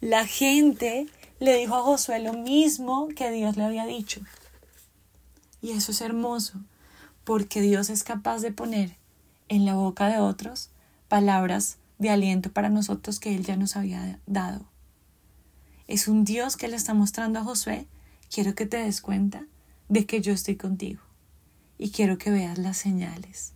La 0.00 0.26
gente 0.26 1.06
le 1.40 1.56
dijo 1.56 1.74
a 1.74 1.82
Josué 1.82 2.20
lo 2.20 2.34
mismo 2.34 3.08
que 3.08 3.30
Dios 3.30 3.56
le 3.56 3.64
había 3.64 3.86
dicho. 3.86 4.20
Y 5.62 5.72
eso 5.72 5.92
es 5.92 6.00
hermoso, 6.00 6.60
porque 7.24 7.60
Dios 7.60 7.90
es 7.90 8.04
capaz 8.04 8.40
de 8.40 8.52
poner 8.52 8.96
en 9.48 9.66
la 9.66 9.74
boca 9.74 10.08
de 10.08 10.18
otros 10.18 10.70
palabras 11.08 11.78
de 11.98 12.10
aliento 12.10 12.52
para 12.52 12.68
nosotros 12.68 13.20
que 13.20 13.34
Él 13.34 13.44
ya 13.44 13.56
nos 13.56 13.76
había 13.76 14.20
dado. 14.26 14.64
Es 15.86 16.08
un 16.08 16.24
Dios 16.24 16.56
que 16.56 16.68
le 16.68 16.76
está 16.76 16.94
mostrando 16.94 17.40
a 17.40 17.44
Josué, 17.44 17.86
quiero 18.32 18.54
que 18.54 18.66
te 18.66 18.78
des 18.78 19.00
cuenta 19.00 19.44
de 19.88 20.06
que 20.06 20.20
yo 20.20 20.32
estoy 20.32 20.56
contigo 20.56 21.09
y 21.82 21.92
quiero 21.92 22.18
que 22.18 22.30
veas 22.30 22.58
las 22.58 22.76
señales. 22.76 23.54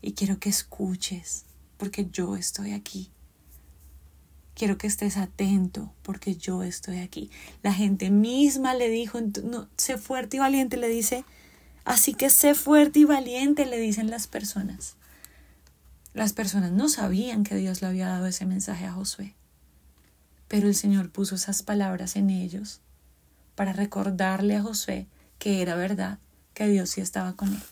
Y 0.00 0.12
quiero 0.12 0.38
que 0.38 0.48
escuches, 0.48 1.44
porque 1.76 2.08
yo 2.08 2.36
estoy 2.36 2.72
aquí. 2.72 3.10
Quiero 4.54 4.78
que 4.78 4.86
estés 4.86 5.16
atento, 5.16 5.92
porque 6.02 6.36
yo 6.36 6.62
estoy 6.62 6.98
aquí. 6.98 7.32
La 7.64 7.74
gente 7.74 8.12
misma 8.12 8.74
le 8.74 8.88
dijo, 8.88 9.18
no, 9.42 9.68
sé 9.76 9.98
fuerte 9.98 10.36
y 10.36 10.40
valiente, 10.40 10.76
le 10.76 10.86
dice, 10.86 11.24
así 11.84 12.14
que 12.14 12.30
sé 12.30 12.54
fuerte 12.54 13.00
y 13.00 13.04
valiente, 13.04 13.66
le 13.66 13.80
dicen 13.80 14.08
las 14.08 14.28
personas. 14.28 14.94
Las 16.14 16.32
personas 16.32 16.70
no 16.70 16.88
sabían 16.88 17.42
que 17.42 17.56
Dios 17.56 17.82
le 17.82 17.88
había 17.88 18.06
dado 18.06 18.26
ese 18.26 18.46
mensaje 18.46 18.86
a 18.86 18.92
Josué, 18.92 19.34
pero 20.46 20.68
el 20.68 20.76
Señor 20.76 21.10
puso 21.10 21.34
esas 21.34 21.64
palabras 21.64 22.14
en 22.14 22.30
ellos 22.30 22.80
para 23.56 23.72
recordarle 23.72 24.54
a 24.54 24.62
Josué 24.62 25.08
que 25.40 25.60
era 25.60 25.74
verdad, 25.74 26.20
que 26.54 26.68
Dios 26.68 26.90
sí 26.90 27.00
estaba 27.00 27.34
con 27.34 27.48
él. 27.48 27.62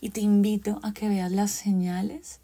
Y 0.00 0.10
te 0.10 0.20
invito 0.20 0.80
a 0.82 0.92
que 0.92 1.08
veas 1.08 1.30
las 1.30 1.50
señales 1.50 2.40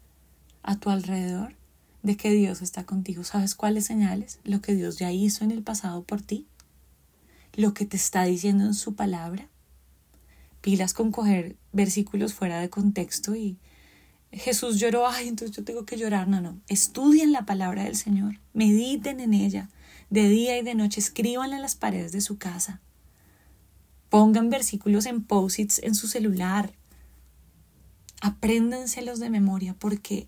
a 0.63 0.77
tu 0.77 0.89
alrededor 0.89 1.55
de 2.03 2.15
que 2.15 2.31
Dios 2.31 2.61
está 2.61 2.85
contigo. 2.85 3.23
¿Sabes 3.23 3.55
cuáles 3.55 3.85
señales? 3.85 4.39
Lo 4.43 4.61
que 4.61 4.75
Dios 4.75 4.97
ya 4.97 5.11
hizo 5.11 5.43
en 5.43 5.51
el 5.51 5.63
pasado 5.63 6.03
por 6.03 6.21
ti. 6.21 6.47
Lo 7.55 7.73
que 7.73 7.85
te 7.85 7.97
está 7.97 8.23
diciendo 8.23 8.65
en 8.65 8.73
su 8.73 8.95
palabra. 8.95 9.47
Pilas 10.61 10.93
con 10.93 11.11
coger 11.11 11.55
versículos 11.71 12.33
fuera 12.33 12.59
de 12.59 12.69
contexto 12.69 13.35
y 13.35 13.57
Jesús 14.31 14.79
lloró, 14.79 15.07
ay, 15.07 15.27
entonces 15.27 15.55
yo 15.55 15.63
tengo 15.63 15.85
que 15.85 15.97
llorar. 15.97 16.27
No, 16.27 16.39
no. 16.41 16.59
Estudien 16.67 17.31
la 17.31 17.45
palabra 17.45 17.83
del 17.83 17.95
Señor. 17.95 18.39
Mediten 18.53 19.19
en 19.19 19.33
ella. 19.33 19.69
De 20.09 20.29
día 20.29 20.57
y 20.57 20.63
de 20.63 20.75
noche 20.75 20.99
escríbanla 20.99 21.55
en 21.55 21.61
las 21.61 21.75
paredes 21.75 22.11
de 22.11 22.21
su 22.21 22.37
casa. 22.37 22.79
Pongan 24.09 24.49
versículos 24.49 25.05
en 25.05 25.23
posits 25.23 25.79
en 25.83 25.95
su 25.95 26.07
celular. 26.07 26.73
Apréndanselos 28.21 29.19
de 29.19 29.29
memoria 29.29 29.75
porque 29.77 30.27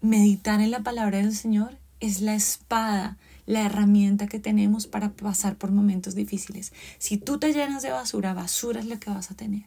meditar 0.00 0.60
en 0.60 0.70
la 0.70 0.82
palabra 0.82 1.18
del 1.18 1.34
Señor 1.34 1.78
es 2.00 2.20
la 2.20 2.34
espada, 2.34 3.16
la 3.46 3.64
herramienta 3.64 4.26
que 4.26 4.40
tenemos 4.40 4.86
para 4.86 5.12
pasar 5.12 5.56
por 5.56 5.70
momentos 5.70 6.14
difíciles. 6.14 6.72
Si 6.98 7.16
tú 7.16 7.38
te 7.38 7.52
llenas 7.52 7.82
de 7.82 7.90
basura, 7.90 8.34
basura 8.34 8.80
es 8.80 8.86
lo 8.86 8.98
que 8.98 9.10
vas 9.10 9.30
a 9.30 9.36
tener. 9.36 9.64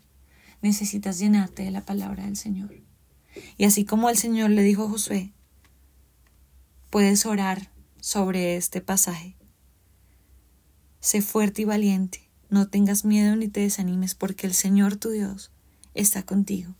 Necesitas 0.61 1.19
llenarte 1.19 1.63
de 1.63 1.71
la 1.71 1.85
palabra 1.85 2.25
del 2.25 2.35
Señor. 2.35 2.73
Y 3.57 3.65
así 3.65 3.85
como 3.85 4.09
el 4.09 4.17
Señor 4.17 4.49
le 4.49 4.63
dijo 4.63 4.83
a 4.83 4.89
Josué, 4.89 5.31
puedes 6.89 7.25
orar 7.25 7.69
sobre 7.99 8.57
este 8.57 8.81
pasaje. 8.81 9.35
Sé 10.99 11.21
fuerte 11.21 11.61
y 11.61 11.65
valiente, 11.65 12.28
no 12.49 12.67
tengas 12.67 13.05
miedo 13.05 13.35
ni 13.35 13.47
te 13.47 13.61
desanimes, 13.61 14.15
porque 14.15 14.47
el 14.47 14.53
Señor 14.53 14.95
tu 14.95 15.09
Dios 15.09 15.51
está 15.93 16.23
contigo 16.23 16.73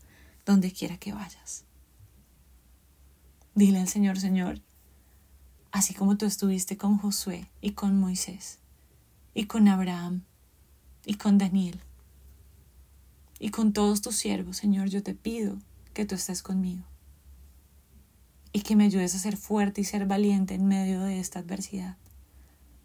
donde 0.44 0.72
quiera 0.72 0.98
que 0.98 1.12
vayas. 1.12 1.64
Dile 3.54 3.80
al 3.80 3.88
Señor, 3.88 4.18
Señor, 4.18 4.60
así 5.70 5.94
como 5.94 6.16
tú 6.16 6.26
estuviste 6.26 6.76
con 6.76 6.98
Josué 6.98 7.48
y 7.60 7.72
con 7.72 7.98
Moisés, 7.98 8.58
y 9.34 9.44
con 9.44 9.68
Abraham, 9.68 10.22
y 11.04 11.14
con 11.14 11.38
Daniel, 11.38 11.80
y 13.38 13.50
con 13.50 13.72
todos 13.72 14.02
tus 14.02 14.16
siervos, 14.16 14.56
Señor, 14.56 14.88
yo 14.88 15.02
te 15.02 15.14
pido 15.14 15.58
que 15.94 16.04
tú 16.04 16.14
estés 16.14 16.42
conmigo 16.42 16.84
y 18.52 18.62
que 18.62 18.76
me 18.76 18.84
ayudes 18.84 19.14
a 19.14 19.18
ser 19.18 19.36
fuerte 19.36 19.80
y 19.80 19.84
ser 19.84 20.06
valiente 20.06 20.54
en 20.54 20.66
medio 20.66 21.00
de 21.02 21.20
esta 21.20 21.38
adversidad, 21.38 21.96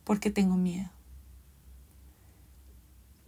porque 0.04 0.30
tengo 0.30 0.56
miedo. 0.56 0.95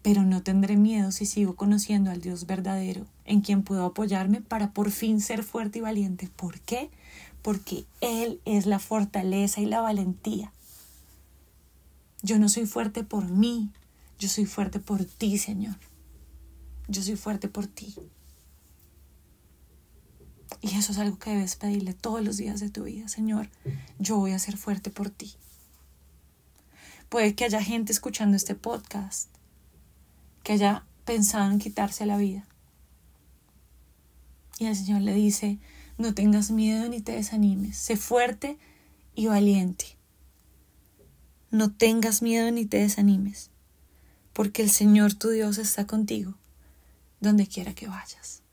Pero 0.08 0.24
no 0.24 0.42
tendré 0.42 0.78
miedo 0.78 1.12
si 1.12 1.26
sigo 1.26 1.58
conociendo 1.58 2.12
al 2.12 2.22
Dios 2.22 2.46
verdadero, 2.46 3.06
en 3.26 3.42
quien 3.42 3.62
puedo 3.62 3.84
apoyarme 3.84 4.40
para 4.40 4.72
por 4.72 4.90
fin 4.90 5.20
ser 5.20 5.44
fuerte 5.44 5.80
y 5.80 5.82
valiente. 5.82 6.30
¿Por 6.34 6.62
qué? 6.62 6.90
Porque 7.42 7.84
Él 8.00 8.40
es 8.46 8.68
la 8.68 8.80
fortaleza 8.80 9.60
y 9.60 9.66
la 9.66 9.82
valentía. 9.82 10.54
Yo 12.24 12.40
no 12.40 12.48
soy 12.48 12.66
fuerte 12.68 13.04
por 13.04 13.30
mí, 13.30 13.70
yo 14.18 14.30
soy 14.30 14.46
fuerte 14.46 14.80
por 14.80 15.04
ti, 15.04 15.38
Señor. 15.38 15.76
Yo 16.88 17.04
soy 17.04 17.18
fuerte 17.18 17.50
por 17.50 17.68
ti. 17.68 17.94
Y 20.62 20.74
eso 20.78 20.94
es 20.94 21.00
algo 21.00 21.20
que 21.20 21.32
debes 21.32 21.58
pedirle 21.58 21.94
todos 21.94 22.24
los 22.24 22.38
días 22.38 22.62
de 22.62 22.70
tu 22.70 22.86
vida. 22.86 23.10
Señor, 23.10 23.50
yo 24.00 24.16
voy 24.16 24.32
a 24.32 24.40
ser 24.40 24.56
fuerte 24.56 24.90
por 24.90 25.10
ti. 25.10 25.34
Puede 27.10 27.36
que 27.36 27.44
haya 27.44 27.62
gente 27.62 27.92
escuchando 27.92 28.38
este 28.38 28.56
podcast 28.56 29.37
que 30.44 30.54
haya 30.54 30.86
pensado 31.06 31.52
en 31.52 31.60
quitarse 31.60 32.06
la 32.06 32.18
vida. 32.18 32.46
Y 34.60 34.66
el 34.66 34.76
Señor 34.76 35.02
le 35.02 35.14
dice, 35.14 35.60
no 35.98 36.14
tengas 36.14 36.52
miedo 36.52 36.88
ni 36.90 37.02
te 37.02 37.14
desanimes, 37.14 37.78
sé 37.78 37.96
fuerte 37.96 38.58
y 39.16 39.28
valiente. 39.28 39.86
No 41.52 41.72
tengas 41.72 42.22
miedo 42.22 42.52
ni 42.52 42.66
te 42.66 42.78
desanimes, 42.78 43.52
porque 44.34 44.62
el 44.62 44.70
Señor 44.70 45.14
tu 45.14 45.30
Dios 45.30 45.58
está 45.58 45.88
contigo 45.88 46.36
donde 47.20 47.48
quiera 47.48 47.74
que 47.74 47.88
vayas 47.88 48.44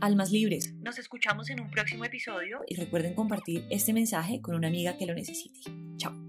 almas 0.00 0.30
libres. 0.30 0.72
Nos 0.74 0.98
escuchamos 0.98 1.50
en 1.50 1.60
un 1.60 1.70
próximo 1.70 2.04
episodio 2.04 2.60
y 2.66 2.76
recuerden 2.76 3.14
compartir 3.14 3.66
este 3.70 3.92
mensaje 3.92 4.40
con 4.40 4.54
una 4.54 4.68
amiga 4.68 4.96
que 4.96 5.06
lo 5.06 5.14
necesite. 5.14 5.60
Chao. 5.96 6.25